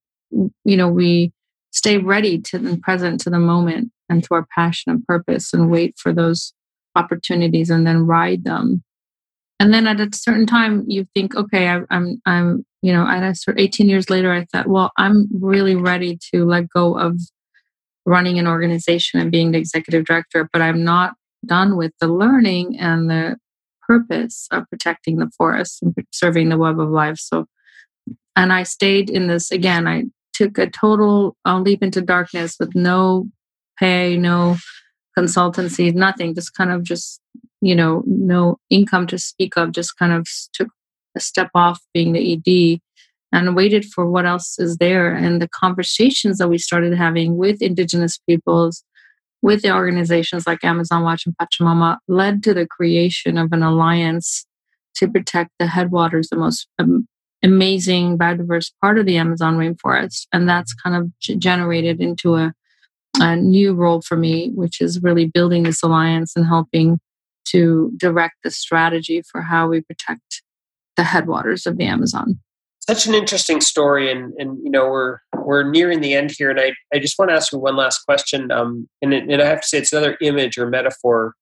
you 0.64 0.76
know 0.76 0.88
we 0.88 1.32
stay 1.70 1.98
ready 1.98 2.38
to 2.38 2.56
and 2.56 2.82
present 2.82 3.20
to 3.20 3.30
the 3.30 3.38
moment 3.38 3.92
and 4.08 4.24
to 4.24 4.34
our 4.34 4.46
passion 4.52 4.90
and 4.90 5.06
purpose 5.06 5.54
and 5.54 5.70
wait 5.70 5.94
for 5.96 6.12
those 6.12 6.52
opportunities 6.96 7.70
and 7.70 7.86
then 7.86 8.04
ride 8.06 8.44
them. 8.44 8.82
And 9.58 9.72
then 9.72 9.86
at 9.86 10.00
a 10.00 10.10
certain 10.12 10.44
time 10.44 10.84
you 10.88 11.06
think 11.14 11.36
okay 11.36 11.68
I, 11.68 11.82
i'm 11.90 12.20
i'm 12.26 12.66
you 12.82 12.92
know 12.92 13.06
at 13.06 13.22
a 13.22 13.54
18 13.56 13.88
years 13.88 14.10
later 14.10 14.32
i 14.32 14.44
thought 14.46 14.66
well 14.66 14.90
i'm 14.98 15.28
really 15.32 15.76
ready 15.76 16.18
to 16.34 16.44
let 16.44 16.68
go 16.68 16.98
of 16.98 17.20
running 18.04 18.38
an 18.38 18.46
organization 18.46 19.20
and 19.20 19.30
being 19.30 19.52
the 19.52 19.58
executive 19.58 20.04
director, 20.04 20.48
but 20.52 20.62
I'm 20.62 20.84
not 20.84 21.14
done 21.46 21.76
with 21.76 21.92
the 22.00 22.08
learning 22.08 22.78
and 22.78 23.10
the 23.10 23.36
purpose 23.86 24.48
of 24.50 24.64
protecting 24.70 25.18
the 25.18 25.30
forest 25.36 25.82
and 25.82 25.94
preserving 25.94 26.48
the 26.48 26.58
web 26.58 26.80
of 26.80 26.90
life. 26.90 27.18
So, 27.18 27.46
and 28.36 28.52
I 28.52 28.62
stayed 28.62 29.10
in 29.10 29.26
this 29.26 29.50
again. 29.50 29.86
I 29.86 30.04
took 30.32 30.58
a 30.58 30.70
total 30.70 31.36
leap 31.46 31.82
into 31.82 32.00
darkness 32.00 32.56
with 32.58 32.74
no 32.74 33.28
pay, 33.78 34.16
no 34.16 34.56
consultancy, 35.18 35.92
nothing, 35.94 36.34
just 36.34 36.54
kind 36.54 36.70
of 36.70 36.82
just, 36.82 37.20
you 37.60 37.74
know, 37.74 38.02
no 38.06 38.58
income 38.70 39.06
to 39.08 39.18
speak 39.18 39.56
of, 39.56 39.72
just 39.72 39.98
kind 39.98 40.12
of 40.12 40.26
took 40.52 40.68
a 41.16 41.20
step 41.20 41.50
off 41.54 41.80
being 41.92 42.12
the 42.12 42.32
ED 42.32 42.80
and 43.32 43.56
waited 43.56 43.86
for 43.86 44.08
what 44.08 44.26
else 44.26 44.58
is 44.58 44.76
there. 44.76 45.12
And 45.12 45.40
the 45.40 45.48
conversations 45.48 46.38
that 46.38 46.48
we 46.48 46.58
started 46.58 46.94
having 46.94 47.36
with 47.36 47.62
Indigenous 47.62 48.18
peoples, 48.18 48.84
with 49.40 49.62
the 49.62 49.74
organizations 49.74 50.46
like 50.46 50.62
Amazon 50.62 51.02
Watch 51.02 51.26
and 51.26 51.34
Pachamama, 51.36 51.98
led 52.08 52.42
to 52.44 52.54
the 52.54 52.66
creation 52.66 53.38
of 53.38 53.52
an 53.52 53.62
alliance 53.62 54.46
to 54.96 55.08
protect 55.08 55.50
the 55.58 55.66
headwaters, 55.66 56.28
the 56.28 56.36
most 56.36 56.68
um, 56.78 57.06
amazing 57.42 58.18
biodiverse 58.18 58.70
part 58.80 58.98
of 58.98 59.06
the 59.06 59.16
Amazon 59.16 59.56
rainforest. 59.56 60.26
And 60.32 60.48
that's 60.48 60.74
kind 60.74 60.94
of 60.94 61.38
generated 61.38 62.00
into 62.00 62.34
a, 62.34 62.52
a 63.18 63.36
new 63.36 63.72
role 63.72 64.02
for 64.02 64.16
me, 64.16 64.50
which 64.54 64.80
is 64.80 65.02
really 65.02 65.26
building 65.26 65.62
this 65.62 65.82
alliance 65.82 66.34
and 66.36 66.46
helping 66.46 67.00
to 67.44 67.90
direct 67.96 68.36
the 68.44 68.50
strategy 68.50 69.22
for 69.30 69.40
how 69.40 69.68
we 69.68 69.80
protect 69.80 70.42
the 70.96 71.04
headwaters 71.04 71.66
of 71.66 71.78
the 71.78 71.84
Amazon 71.84 72.38
such 72.86 73.06
an 73.06 73.14
interesting 73.14 73.60
story 73.60 74.10
and 74.10 74.32
and 74.38 74.58
you 74.62 74.70
know 74.70 74.88
we're 74.88 75.18
we're 75.36 75.68
nearing 75.68 76.00
the 76.00 76.14
end 76.14 76.32
here 76.36 76.50
and 76.50 76.60
i, 76.60 76.72
I 76.94 76.98
just 76.98 77.18
want 77.18 77.30
to 77.30 77.34
ask 77.34 77.52
you 77.52 77.58
one 77.58 77.76
last 77.76 78.00
question 78.00 78.50
um, 78.50 78.88
and, 79.00 79.14
it, 79.14 79.28
and 79.28 79.40
i 79.40 79.46
have 79.46 79.60
to 79.60 79.68
say 79.68 79.78
it's 79.78 79.92
another 79.92 80.16
image 80.20 80.58
or 80.58 80.68
metaphor 80.68 81.34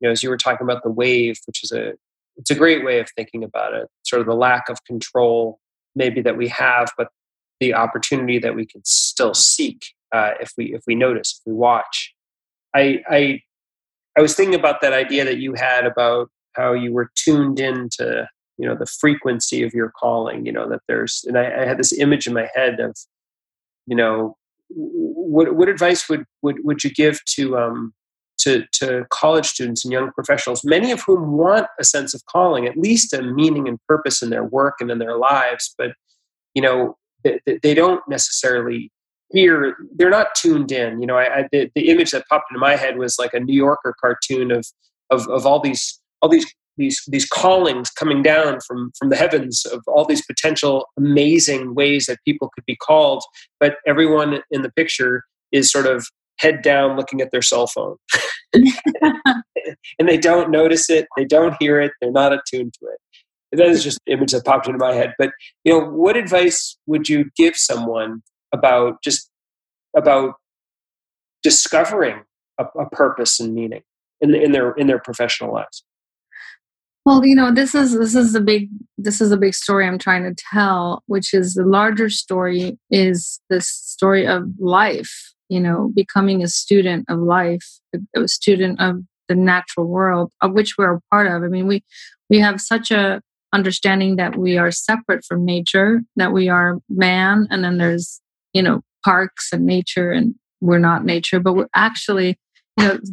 you 0.00 0.08
know 0.08 0.12
as 0.12 0.22
you 0.22 0.28
were 0.28 0.36
talking 0.36 0.64
about 0.64 0.82
the 0.82 0.90
wave 0.90 1.36
which 1.46 1.62
is 1.62 1.72
a 1.72 1.92
it's 2.36 2.50
a 2.50 2.54
great 2.54 2.84
way 2.84 2.98
of 2.98 3.08
thinking 3.16 3.44
about 3.44 3.74
it 3.74 3.88
sort 4.04 4.20
of 4.20 4.26
the 4.26 4.34
lack 4.34 4.68
of 4.68 4.82
control 4.84 5.58
maybe 5.94 6.20
that 6.20 6.36
we 6.36 6.48
have 6.48 6.90
but 6.96 7.08
the 7.62 7.74
opportunity 7.74 8.40
that 8.40 8.56
we 8.56 8.66
can 8.66 8.82
still 8.84 9.34
seek 9.34 9.94
uh, 10.12 10.32
if 10.40 10.52
we 10.58 10.74
if 10.74 10.82
we 10.86 10.96
notice 10.96 11.40
if 11.40 11.46
we 11.46 11.56
watch. 11.56 12.12
I 12.74 13.02
i 13.08 13.40
i 14.18 14.20
was 14.20 14.34
thinking 14.34 14.58
about 14.58 14.80
that 14.82 14.92
idea 14.92 15.24
that 15.24 15.38
you 15.38 15.54
had 15.54 15.86
about 15.86 16.28
how 16.54 16.72
you 16.72 16.92
were 16.92 17.10
tuned 17.14 17.60
in 17.60 17.88
to 17.98 18.28
you 18.58 18.66
know 18.66 18.74
the 18.74 18.86
frequency 18.86 19.62
of 19.62 19.72
your 19.72 19.90
calling 19.90 20.46
you 20.46 20.52
know 20.52 20.68
that 20.68 20.80
there's 20.88 21.24
and 21.26 21.38
I, 21.38 21.62
I 21.62 21.66
had 21.66 21.78
this 21.78 21.92
image 21.92 22.26
in 22.26 22.34
my 22.34 22.48
head 22.54 22.80
of 22.80 22.96
you 23.86 23.96
know 23.96 24.36
what 24.68 25.54
what 25.54 25.68
advice 25.68 26.08
would 26.08 26.24
would 26.42 26.56
would 26.64 26.84
you 26.84 26.90
give 26.90 27.24
to 27.36 27.56
um 27.56 27.92
to 28.38 28.64
to 28.72 29.06
college 29.10 29.46
students 29.46 29.84
and 29.84 29.92
young 29.92 30.10
professionals 30.12 30.64
many 30.64 30.90
of 30.90 31.02
whom 31.02 31.32
want 31.32 31.66
a 31.78 31.84
sense 31.84 32.14
of 32.14 32.24
calling 32.26 32.66
at 32.66 32.76
least 32.76 33.12
a 33.12 33.22
meaning 33.22 33.68
and 33.68 33.78
purpose 33.88 34.22
in 34.22 34.30
their 34.30 34.44
work 34.44 34.74
and 34.80 34.90
in 34.90 34.98
their 34.98 35.16
lives 35.16 35.74
but 35.76 35.92
you 36.54 36.62
know 36.62 36.96
they, 37.24 37.40
they 37.62 37.74
don't 37.74 38.02
necessarily 38.08 38.90
hear 39.32 39.76
they're 39.96 40.10
not 40.10 40.34
tuned 40.34 40.72
in. 40.72 41.00
You 41.00 41.06
know 41.06 41.16
I, 41.16 41.40
I 41.40 41.48
the, 41.52 41.70
the 41.74 41.88
image 41.88 42.10
that 42.10 42.26
popped 42.28 42.50
into 42.50 42.60
my 42.60 42.76
head 42.76 42.98
was 42.98 43.16
like 43.18 43.34
a 43.34 43.40
new 43.40 43.54
yorker 43.54 43.94
cartoon 44.00 44.50
of 44.50 44.66
of, 45.10 45.28
of 45.28 45.46
all 45.46 45.60
these 45.60 46.00
all 46.20 46.28
these 46.28 46.46
these 46.76 47.02
these 47.08 47.26
callings 47.26 47.90
coming 47.90 48.22
down 48.22 48.58
from 48.66 48.90
from 48.98 49.10
the 49.10 49.16
heavens 49.16 49.64
of 49.66 49.82
all 49.86 50.04
these 50.04 50.24
potential 50.24 50.86
amazing 50.96 51.74
ways 51.74 52.06
that 52.06 52.18
people 52.24 52.50
could 52.54 52.64
be 52.66 52.76
called 52.76 53.22
but 53.60 53.76
everyone 53.86 54.40
in 54.50 54.62
the 54.62 54.72
picture 54.72 55.24
is 55.52 55.70
sort 55.70 55.86
of 55.86 56.06
head 56.38 56.62
down 56.62 56.96
looking 56.96 57.20
at 57.20 57.30
their 57.30 57.42
cell 57.42 57.66
phone. 57.66 57.96
And 59.98 60.08
they 60.08 60.18
don't 60.18 60.50
notice 60.50 60.90
it 60.90 61.06
they 61.16 61.24
don't 61.24 61.54
hear 61.60 61.80
it 61.80 61.92
they're 62.00 62.10
not 62.10 62.32
attuned 62.32 62.74
to 62.74 62.86
it. 62.86 63.56
That 63.56 63.68
is 63.68 63.84
just 63.84 63.98
an 64.06 64.14
image 64.14 64.32
that 64.32 64.44
popped 64.44 64.66
into 64.66 64.78
my 64.78 64.92
head 64.92 65.14
but 65.18 65.30
you 65.64 65.72
know 65.72 65.86
what 65.86 66.16
advice 66.16 66.76
would 66.86 67.08
you 67.08 67.30
give 67.36 67.56
someone 67.56 68.22
about 68.52 69.02
just 69.02 69.30
about 69.96 70.34
discovering 71.42 72.22
a, 72.58 72.64
a 72.78 72.90
purpose 72.90 73.38
and 73.40 73.54
meaning 73.54 73.82
in, 74.20 74.34
in 74.34 74.52
their 74.52 74.72
in 74.72 74.88
their 74.88 74.98
professional 74.98 75.52
lives 75.54 75.84
well, 77.04 77.24
you 77.24 77.34
know, 77.34 77.52
this 77.52 77.74
is 77.74 77.98
this 77.98 78.14
is 78.14 78.32
the 78.32 78.40
big 78.40 78.68
this 78.96 79.20
is 79.20 79.32
a 79.32 79.36
big 79.36 79.54
story 79.54 79.86
I'm 79.86 79.98
trying 79.98 80.22
to 80.22 80.44
tell, 80.52 81.02
which 81.06 81.34
is 81.34 81.54
the 81.54 81.64
larger 81.64 82.08
story 82.08 82.78
is 82.90 83.40
this 83.50 83.68
story 83.68 84.26
of 84.26 84.44
life, 84.58 85.32
you 85.48 85.60
know, 85.60 85.90
becoming 85.94 86.42
a 86.42 86.48
student 86.48 87.04
of 87.08 87.18
life, 87.18 87.66
a 88.16 88.28
student 88.28 88.80
of 88.80 88.96
the 89.28 89.34
natural 89.34 89.86
world 89.86 90.32
of 90.42 90.52
which 90.52 90.74
we're 90.78 90.94
a 90.94 91.00
part 91.10 91.26
of. 91.26 91.42
I 91.42 91.48
mean, 91.48 91.66
we 91.66 91.82
we 92.30 92.38
have 92.38 92.60
such 92.60 92.90
a 92.90 93.20
understanding 93.52 94.16
that 94.16 94.36
we 94.36 94.56
are 94.56 94.70
separate 94.70 95.24
from 95.24 95.44
nature, 95.44 96.02
that 96.16 96.32
we 96.32 96.48
are 96.48 96.78
man, 96.88 97.46
and 97.50 97.62
then 97.64 97.78
there's, 97.78 98.20
you 98.54 98.62
know, 98.62 98.80
parks 99.04 99.48
and 99.52 99.66
nature 99.66 100.10
and 100.12 100.34
we're 100.60 100.78
not 100.78 101.04
nature, 101.04 101.40
but 101.40 101.54
we're 101.54 101.68
actually 101.74 102.38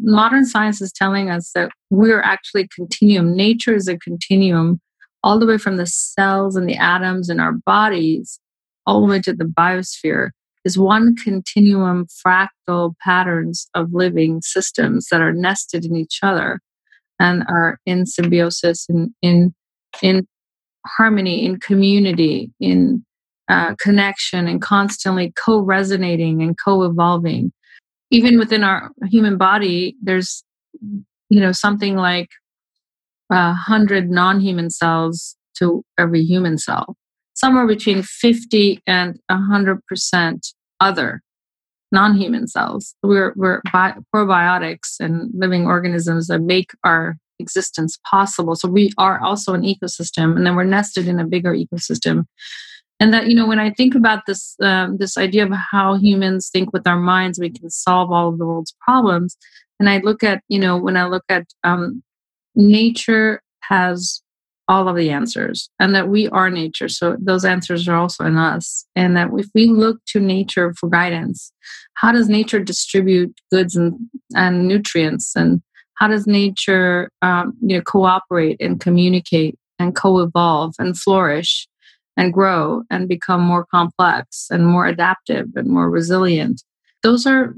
modern 0.02 0.46
science 0.46 0.82
is 0.82 0.92
telling 0.92 1.30
us 1.30 1.52
that 1.54 1.72
we're 1.90 2.22
actually 2.22 2.68
continuum. 2.74 3.36
Nature 3.36 3.76
is 3.76 3.88
a 3.88 3.98
continuum 3.98 4.80
all 5.24 5.40
the 5.40 5.46
way 5.46 5.58
from 5.58 5.78
the 5.78 5.86
cells 5.86 6.56
and 6.56 6.68
the 6.68 6.76
atoms 6.76 7.30
in 7.30 7.40
our 7.40 7.54
bodies 7.66 8.40
all 8.86 9.02
the 9.02 9.08
way 9.08 9.22
to 9.22 9.34
the 9.34 9.46
biosphere 9.46 10.30
is 10.66 10.78
one 10.78 11.16
continuum 11.16 12.08
fractal 12.26 12.94
patterns 13.04 13.68
of 13.76 13.94
living 13.94 14.42
systems 14.42 15.08
that 15.12 15.22
are 15.22 15.34
nested 15.34 15.86
in 15.86 15.96
each 15.96 16.20
other 16.24 16.60
and 17.20 17.44
are 17.48 17.80
in 17.86 18.06
symbiosis 18.06 18.86
and 18.90 19.12
in 19.22 19.54
in 20.02 20.28
harmony 20.86 21.46
in 21.46 21.60
community 21.60 22.52
in 22.60 23.04
uh, 23.50 23.76
connection 23.80 24.48
and 24.48 24.62
constantly 24.62 25.34
co-resonating 25.44 26.42
and 26.42 26.56
co-evolving 26.64 27.52
even 28.12 28.40
within 28.40 28.64
our 28.64 28.92
human 29.10 29.38
body, 29.38 29.96
there's 30.02 30.44
you 30.82 31.40
know 31.40 31.52
something 31.52 31.96
like 31.96 32.30
a 33.32 33.54
hundred 33.54 34.10
non-human 34.10 34.70
cells 34.70 35.36
to 35.58 35.84
every 35.98 36.24
human 36.24 36.58
cell, 36.58 36.96
somewhere 37.34 37.68
between 37.68 38.02
fifty 38.04 38.82
and 38.88 39.20
hundred 39.30 39.86
percent 39.88 40.48
other 40.80 41.22
non-human 41.92 42.48
cells. 42.48 42.96
We're 43.04 43.34
we're 43.36 43.62
bi- 43.72 43.96
probiotics 44.14 45.00
and 45.00 45.30
living 45.34 45.66
organisms 45.66 46.28
that 46.28 46.40
make 46.40 46.72
our 46.84 47.18
existence 47.40 47.98
possible. 48.10 48.56
So 48.56 48.68
we 48.68 48.92
are 48.98 49.22
also 49.22 49.54
an 49.54 49.62
ecosystem, 49.62 50.36
and 50.36 50.46
then 50.46 50.56
we're 50.56 50.64
nested 50.64 51.08
in 51.08 51.20
a 51.20 51.28
bigger 51.28 51.54
ecosystem 51.54 52.26
and 53.00 53.14
that 53.14 53.28
you 53.28 53.36
know 53.36 53.48
when 53.48 53.60
i 53.60 53.72
think 53.72 53.96
about 53.96 54.26
this 54.26 54.56
um, 54.62 54.98
this 54.98 55.18
idea 55.18 55.46
of 55.46 55.52
how 55.72 55.96
humans 55.96 56.50
think 56.50 56.74
with 56.74 56.88
our 56.88 57.00
minds 57.00 57.40
we 57.40 57.50
can 57.50 57.70
solve 57.70 58.12
all 58.12 58.30
of 58.30 58.38
the 58.38 58.46
world's 58.46 58.76
problems. 58.82 59.38
And 59.80 59.90
i 59.90 60.00
look 60.00 60.24
at 60.24 60.44
you 60.48 60.60
know 60.60 60.78
when 60.78 60.98
i 60.98 61.06
look 61.06 61.24
at 61.30 61.46
um, 61.64 62.04
nature 62.56 63.42
has 63.62 64.22
all 64.68 64.88
of 64.88 64.96
the 64.96 65.10
answers 65.10 65.68
and 65.80 65.96
that 65.96 66.10
we 66.10 66.28
are 66.28 66.52
nature. 66.52 66.88
So 66.88 67.18
those 67.20 67.44
answers 67.44 67.88
are 67.88 67.96
also 67.96 68.24
in 68.26 68.38
us. 68.38 68.86
And 68.96 69.18
that 69.18 69.32
if 69.36 69.48
we 69.56 69.66
look 69.66 69.98
to 70.10 70.20
nature 70.20 70.76
for 70.76 70.88
guidance 70.88 71.52
how 72.00 72.14
does 72.14 72.30
nature 72.30 72.60
distribute 72.60 73.38
goods 73.52 73.76
and, 73.76 74.00
and 74.34 74.68
nutrients? 74.68 75.36
And 75.36 75.62
how 75.96 76.08
does 76.08 76.26
nature 76.26 77.10
um, 77.22 77.58
you 77.62 77.78
know 77.78 77.84
cooperate 77.84 78.58
and 78.62 78.80
communicate 78.80 79.58
and 79.80 79.96
co-evolve 79.96 80.76
and 80.80 80.98
flourish 80.98 81.68
and 82.20 82.34
grow 82.34 82.84
and 82.90 83.08
become 83.08 83.40
more 83.40 83.66
complex 83.66 84.48
and 84.52 84.68
more 84.68 84.86
adaptive 84.86 85.48
and 85.56 85.70
more 85.70 85.90
resilient. 85.90 86.62
Those 87.02 87.26
are 87.26 87.56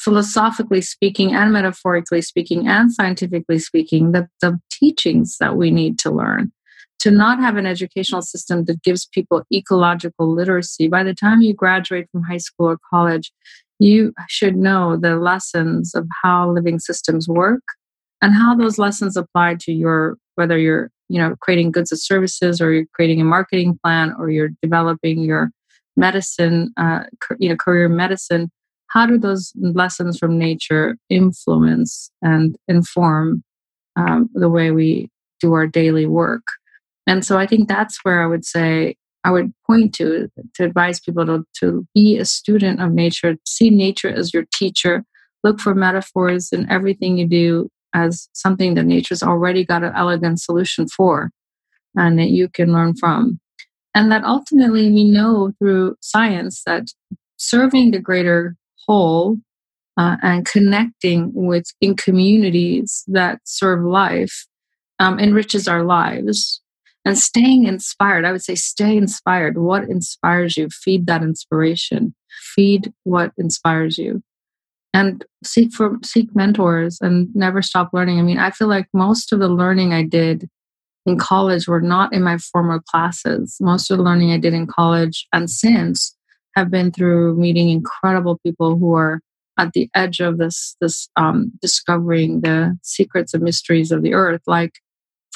philosophically 0.00 0.80
speaking 0.80 1.32
and 1.32 1.52
metaphorically 1.52 2.20
speaking 2.20 2.66
and 2.66 2.92
scientifically 2.92 3.60
speaking 3.60 4.10
the, 4.10 4.28
the 4.40 4.58
teachings 4.68 5.36
that 5.38 5.56
we 5.56 5.70
need 5.70 5.96
to 6.00 6.10
learn 6.10 6.50
to 6.98 7.10
not 7.12 7.38
have 7.38 7.56
an 7.56 7.66
educational 7.66 8.20
system 8.20 8.64
that 8.64 8.82
gives 8.82 9.06
people 9.06 9.44
ecological 9.52 10.28
literacy 10.28 10.88
by 10.88 11.04
the 11.04 11.14
time 11.14 11.40
you 11.40 11.54
graduate 11.54 12.08
from 12.10 12.24
high 12.24 12.36
school 12.36 12.70
or 12.70 12.78
college 12.90 13.32
you 13.78 14.12
should 14.28 14.56
know 14.56 14.96
the 14.96 15.14
lessons 15.16 15.94
of 15.94 16.06
how 16.22 16.50
living 16.50 16.80
systems 16.80 17.28
work 17.28 17.62
and 18.20 18.34
how 18.34 18.56
those 18.56 18.78
lessons 18.78 19.16
apply 19.16 19.54
to 19.60 19.72
your 19.72 20.18
whether 20.34 20.58
you're 20.58 20.90
you 21.08 21.18
know 21.18 21.34
creating 21.40 21.70
goods 21.70 21.92
or 21.92 21.96
services 21.96 22.60
or 22.60 22.72
you're 22.72 22.86
creating 22.94 23.20
a 23.20 23.24
marketing 23.24 23.78
plan 23.82 24.14
or 24.18 24.30
you're 24.30 24.50
developing 24.62 25.20
your 25.20 25.50
medicine 25.96 26.72
uh, 26.76 27.00
you 27.38 27.48
know 27.48 27.56
career 27.56 27.88
medicine 27.88 28.50
how 28.88 29.06
do 29.06 29.18
those 29.18 29.52
lessons 29.56 30.18
from 30.18 30.38
nature 30.38 30.96
influence 31.10 32.10
and 32.22 32.56
inform 32.68 33.42
um, 33.96 34.30
the 34.34 34.48
way 34.48 34.70
we 34.70 35.08
do 35.40 35.52
our 35.52 35.66
daily 35.66 36.06
work? 36.06 36.44
And 37.06 37.24
so 37.24 37.38
i 37.38 37.46
think 37.46 37.68
that's 37.68 37.98
where 38.04 38.22
i 38.22 38.26
would 38.26 38.44
say 38.44 38.96
I 39.24 39.30
would 39.30 39.52
point 39.66 39.94
to 39.94 40.28
to 40.54 40.64
advise 40.64 41.00
people 41.00 41.24
to, 41.26 41.44
to 41.60 41.86
be 41.94 42.18
a 42.18 42.26
student 42.26 42.80
of 42.82 42.92
nature, 42.92 43.36
see 43.46 43.70
nature 43.70 44.10
as 44.10 44.34
your 44.34 44.44
teacher, 44.54 45.02
look 45.42 45.60
for 45.60 45.74
metaphors 45.74 46.52
in 46.52 46.70
everything 46.70 47.16
you 47.16 47.26
do 47.26 47.70
as 47.94 48.28
something 48.32 48.74
that 48.74 48.84
nature's 48.84 49.22
already 49.22 49.64
got 49.64 49.84
an 49.84 49.92
elegant 49.94 50.40
solution 50.40 50.86
for 50.88 51.30
and 51.96 52.18
that 52.18 52.30
you 52.30 52.48
can 52.48 52.72
learn 52.72 52.94
from. 52.96 53.40
And 53.94 54.10
that 54.10 54.24
ultimately 54.24 54.90
we 54.90 55.04
know 55.04 55.52
through 55.58 55.96
science 56.00 56.62
that 56.66 56.88
serving 57.36 57.92
the 57.92 58.00
greater 58.00 58.56
whole 58.86 59.38
uh, 59.96 60.16
and 60.22 60.44
connecting 60.44 61.30
with 61.32 61.66
in 61.80 61.96
communities 61.96 63.04
that 63.06 63.38
serve 63.44 63.84
life 63.84 64.46
um, 64.98 65.20
enriches 65.20 65.68
our 65.68 65.84
lives. 65.84 66.60
And 67.06 67.18
staying 67.18 67.66
inspired 67.66 68.24
i 68.24 68.32
would 68.32 68.42
say 68.42 68.54
stay 68.54 68.96
inspired. 68.96 69.58
What 69.58 69.84
inspires 69.84 70.56
you? 70.56 70.68
Feed 70.70 71.06
that 71.06 71.22
inspiration. 71.22 72.14
Feed 72.54 72.92
what 73.04 73.32
inspires 73.36 73.98
you 73.98 74.22
and 74.94 75.24
seek 75.44 75.72
for 75.74 75.98
seek 76.02 76.34
mentors 76.34 76.98
and 77.02 77.28
never 77.34 77.60
stop 77.60 77.90
learning. 77.92 78.18
I 78.18 78.22
mean 78.22 78.38
i 78.38 78.50
feel 78.50 78.68
like 78.68 78.86
most 78.94 79.32
of 79.32 79.40
the 79.40 79.48
learning 79.48 79.92
i 79.92 80.02
did 80.02 80.48
in 81.04 81.18
college 81.18 81.68
were 81.68 81.82
not 81.82 82.14
in 82.14 82.22
my 82.22 82.38
former 82.38 82.80
classes. 82.88 83.58
Most 83.60 83.90
of 83.90 83.98
the 83.98 84.04
learning 84.04 84.32
i 84.32 84.38
did 84.38 84.54
in 84.54 84.66
college 84.66 85.26
and 85.32 85.50
since 85.50 86.16
have 86.56 86.70
been 86.70 86.92
through 86.92 87.36
meeting 87.36 87.68
incredible 87.68 88.38
people 88.46 88.78
who 88.78 88.94
are 88.94 89.20
at 89.58 89.72
the 89.72 89.90
edge 89.94 90.20
of 90.20 90.38
this 90.38 90.76
this 90.80 91.08
um, 91.16 91.52
discovering 91.60 92.40
the 92.40 92.78
secrets 92.82 93.34
and 93.34 93.42
mysteries 93.42 93.90
of 93.92 94.02
the 94.02 94.14
earth 94.14 94.42
like 94.46 94.72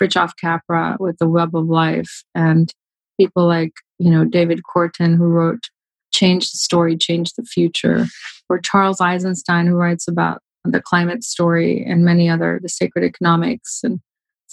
Fritjof 0.00 0.32
Capra 0.40 0.96
with 1.00 1.18
the 1.18 1.28
web 1.28 1.56
of 1.56 1.66
life 1.66 2.22
and 2.34 2.72
people 3.20 3.46
like 3.46 3.72
you 3.98 4.10
know 4.10 4.24
david 4.24 4.60
korten 4.62 5.16
who 5.16 5.24
wrote 5.24 5.70
change 6.18 6.50
the 6.50 6.58
story 6.58 6.96
change 6.96 7.32
the 7.34 7.44
future 7.44 8.06
or 8.48 8.58
charles 8.58 9.00
eisenstein 9.00 9.66
who 9.66 9.74
writes 9.74 10.08
about 10.08 10.40
the 10.64 10.82
climate 10.82 11.22
story 11.22 11.84
and 11.86 12.04
many 12.04 12.28
other 12.28 12.58
the 12.62 12.68
sacred 12.68 13.04
economics 13.04 13.80
and 13.84 14.00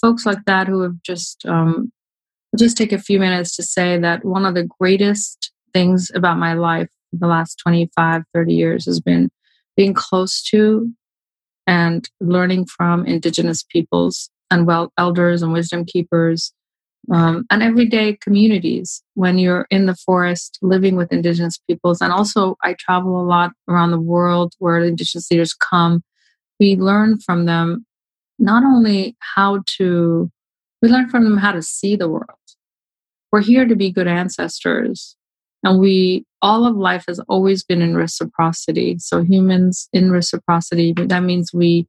folks 0.00 0.24
like 0.26 0.44
that 0.46 0.66
who 0.66 0.82
have 0.82 1.02
just 1.02 1.44
um, 1.46 1.90
just 2.58 2.76
take 2.76 2.92
a 2.92 2.98
few 2.98 3.18
minutes 3.18 3.56
to 3.56 3.62
say 3.62 3.98
that 3.98 4.24
one 4.24 4.44
of 4.44 4.54
the 4.54 4.68
greatest 4.78 5.52
things 5.72 6.10
about 6.14 6.38
my 6.38 6.54
life 6.54 6.88
in 7.12 7.18
the 7.18 7.26
last 7.26 7.56
25 7.62 8.22
30 8.32 8.54
years 8.54 8.86
has 8.86 9.00
been 9.00 9.28
being 9.76 9.94
close 9.94 10.42
to 10.42 10.90
and 11.66 12.08
learning 12.20 12.66
from 12.66 13.04
indigenous 13.04 13.62
peoples 13.62 14.30
and 14.50 14.66
well 14.66 14.92
elders 14.98 15.42
and 15.42 15.52
wisdom 15.52 15.84
keepers 15.84 16.52
um, 17.12 17.44
and 17.50 17.62
everyday 17.62 18.16
communities 18.16 19.02
when 19.14 19.38
you're 19.38 19.66
in 19.70 19.86
the 19.86 19.94
forest 19.94 20.58
living 20.62 20.96
with 20.96 21.12
indigenous 21.12 21.58
peoples. 21.68 22.00
And 22.00 22.12
also 22.12 22.56
i 22.62 22.74
travel 22.78 23.20
a 23.20 23.24
lot 23.24 23.52
around 23.68 23.90
the 23.90 24.00
world 24.00 24.54
where 24.58 24.78
indigenous 24.78 25.30
leaders 25.30 25.54
come. 25.54 26.02
We 26.58 26.76
learn 26.76 27.18
from 27.18 27.46
them 27.46 27.84
not 28.38 28.64
only 28.64 29.16
how 29.20 29.62
to 29.78 30.30
we 30.82 30.88
learn 30.88 31.08
from 31.08 31.24
them 31.24 31.38
how 31.38 31.52
to 31.52 31.62
see 31.62 31.96
the 31.96 32.08
world. 32.08 32.26
We're 33.32 33.40
here 33.40 33.66
to 33.66 33.76
be 33.76 33.90
good 33.90 34.06
ancestors 34.06 35.16
and 35.62 35.80
we 35.80 36.24
all 36.42 36.66
of 36.66 36.76
life 36.76 37.04
has 37.08 37.18
always 37.28 37.64
been 37.64 37.82
in 37.82 37.96
reciprocity. 37.96 38.98
So 38.98 39.22
humans 39.22 39.88
in 39.92 40.10
reciprocity 40.10 40.92
that 40.96 41.22
means 41.22 41.52
we 41.52 41.86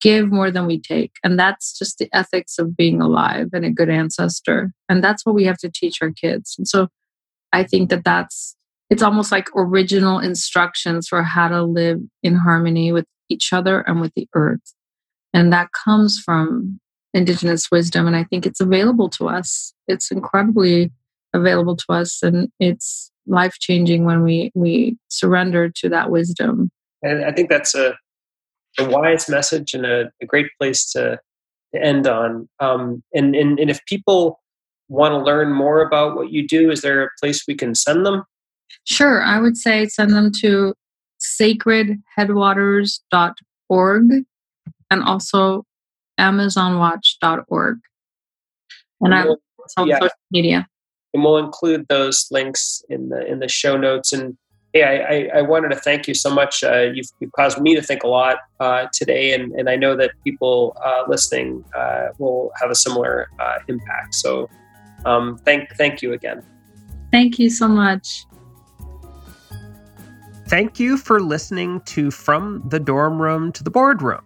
give 0.00 0.30
more 0.30 0.50
than 0.50 0.66
we 0.66 0.80
take. 0.80 1.12
And 1.24 1.38
that's 1.38 1.76
just 1.76 1.98
the 1.98 2.08
ethics 2.12 2.58
of 2.58 2.76
being 2.76 3.00
alive 3.00 3.48
and 3.52 3.64
a 3.64 3.70
good 3.70 3.88
ancestor. 3.88 4.72
And 4.88 5.02
that's 5.02 5.26
what 5.26 5.34
we 5.34 5.44
have 5.44 5.58
to 5.58 5.70
teach 5.70 6.00
our 6.00 6.12
kids. 6.12 6.54
And 6.56 6.68
so 6.68 6.88
I 7.52 7.64
think 7.64 7.90
that 7.90 8.04
that's, 8.04 8.56
it's 8.90 9.02
almost 9.02 9.32
like 9.32 9.48
original 9.56 10.18
instructions 10.18 11.08
for 11.08 11.22
how 11.22 11.48
to 11.48 11.62
live 11.62 12.00
in 12.22 12.36
harmony 12.36 12.92
with 12.92 13.06
each 13.28 13.52
other 13.52 13.80
and 13.80 14.00
with 14.00 14.12
the 14.14 14.28
earth. 14.34 14.74
And 15.34 15.52
that 15.52 15.68
comes 15.72 16.18
from 16.18 16.80
indigenous 17.12 17.70
wisdom. 17.70 18.06
And 18.06 18.16
I 18.16 18.24
think 18.24 18.46
it's 18.46 18.60
available 18.60 19.08
to 19.10 19.28
us. 19.28 19.74
It's 19.88 20.10
incredibly 20.10 20.92
available 21.34 21.76
to 21.76 21.84
us. 21.90 22.22
And 22.22 22.48
it's 22.60 23.10
life 23.26 23.56
changing 23.58 24.04
when 24.04 24.22
we, 24.22 24.50
we 24.54 24.96
surrender 25.08 25.68
to 25.76 25.88
that 25.90 26.10
wisdom. 26.10 26.70
And 27.02 27.24
I 27.24 27.32
think 27.32 27.50
that's 27.50 27.74
a 27.74 27.94
a 28.78 28.88
wise 28.88 29.28
message 29.28 29.74
and 29.74 29.84
a, 29.84 30.10
a 30.22 30.26
great 30.26 30.46
place 30.58 30.90
to, 30.92 31.18
to 31.74 31.82
end 31.82 32.06
on. 32.06 32.48
Um, 32.60 33.02
and, 33.12 33.34
and, 33.34 33.58
and 33.58 33.70
if 33.70 33.84
people 33.86 34.40
want 34.88 35.12
to 35.12 35.18
learn 35.18 35.52
more 35.52 35.82
about 35.82 36.14
what 36.16 36.30
you 36.30 36.46
do, 36.46 36.70
is 36.70 36.82
there 36.82 37.02
a 37.04 37.08
place 37.20 37.44
we 37.46 37.54
can 37.54 37.74
send 37.74 38.06
them? 38.06 38.24
Sure. 38.84 39.22
I 39.22 39.40
would 39.40 39.56
say 39.56 39.86
send 39.86 40.12
them 40.12 40.30
to 40.40 40.74
sacredheadwaters.org 41.20 44.04
and 44.90 45.02
also 45.02 45.64
amazonwatch.org. 46.18 47.78
And, 49.00 49.14
and 49.14 49.24
we'll, 49.24 49.38
I 49.76 49.84
yeah. 49.84 50.00
social 50.00 50.10
media. 50.30 50.66
And 51.14 51.24
we'll 51.24 51.38
include 51.38 51.86
those 51.88 52.26
links 52.30 52.82
in 52.88 53.08
the 53.08 53.26
in 53.26 53.38
the 53.38 53.48
show 53.48 53.76
notes. 53.76 54.12
And 54.12 54.36
hey, 54.78 55.30
I, 55.32 55.38
I, 55.38 55.38
I, 55.38 55.42
wanted 55.42 55.70
to 55.70 55.76
thank 55.76 56.08
you 56.08 56.14
so 56.14 56.30
much. 56.30 56.62
Uh, 56.62 56.90
you've, 56.92 57.06
you've, 57.20 57.32
caused 57.32 57.60
me 57.60 57.74
to 57.74 57.82
think 57.82 58.02
a 58.02 58.08
lot 58.08 58.38
uh, 58.60 58.86
today, 58.92 59.34
and, 59.34 59.52
and 59.52 59.68
I 59.68 59.76
know 59.76 59.96
that 59.96 60.12
people 60.24 60.76
uh, 60.84 61.04
listening 61.08 61.64
uh, 61.76 62.08
will 62.18 62.52
have 62.60 62.70
a 62.70 62.74
similar 62.74 63.28
uh, 63.38 63.58
impact. 63.68 64.14
So, 64.14 64.48
um, 65.04 65.38
thank 65.44 65.70
thank 65.76 66.02
you 66.02 66.12
again. 66.12 66.42
Thank 67.12 67.38
you 67.38 67.50
so 67.50 67.68
much. 67.68 68.24
Thank 70.46 70.80
you 70.80 70.96
for 70.96 71.20
listening 71.20 71.80
to 71.82 72.10
From 72.10 72.62
the 72.68 72.80
Dorm 72.80 73.20
Room 73.20 73.52
to 73.52 73.62
the 73.62 73.70
Boardroom. 73.70 74.22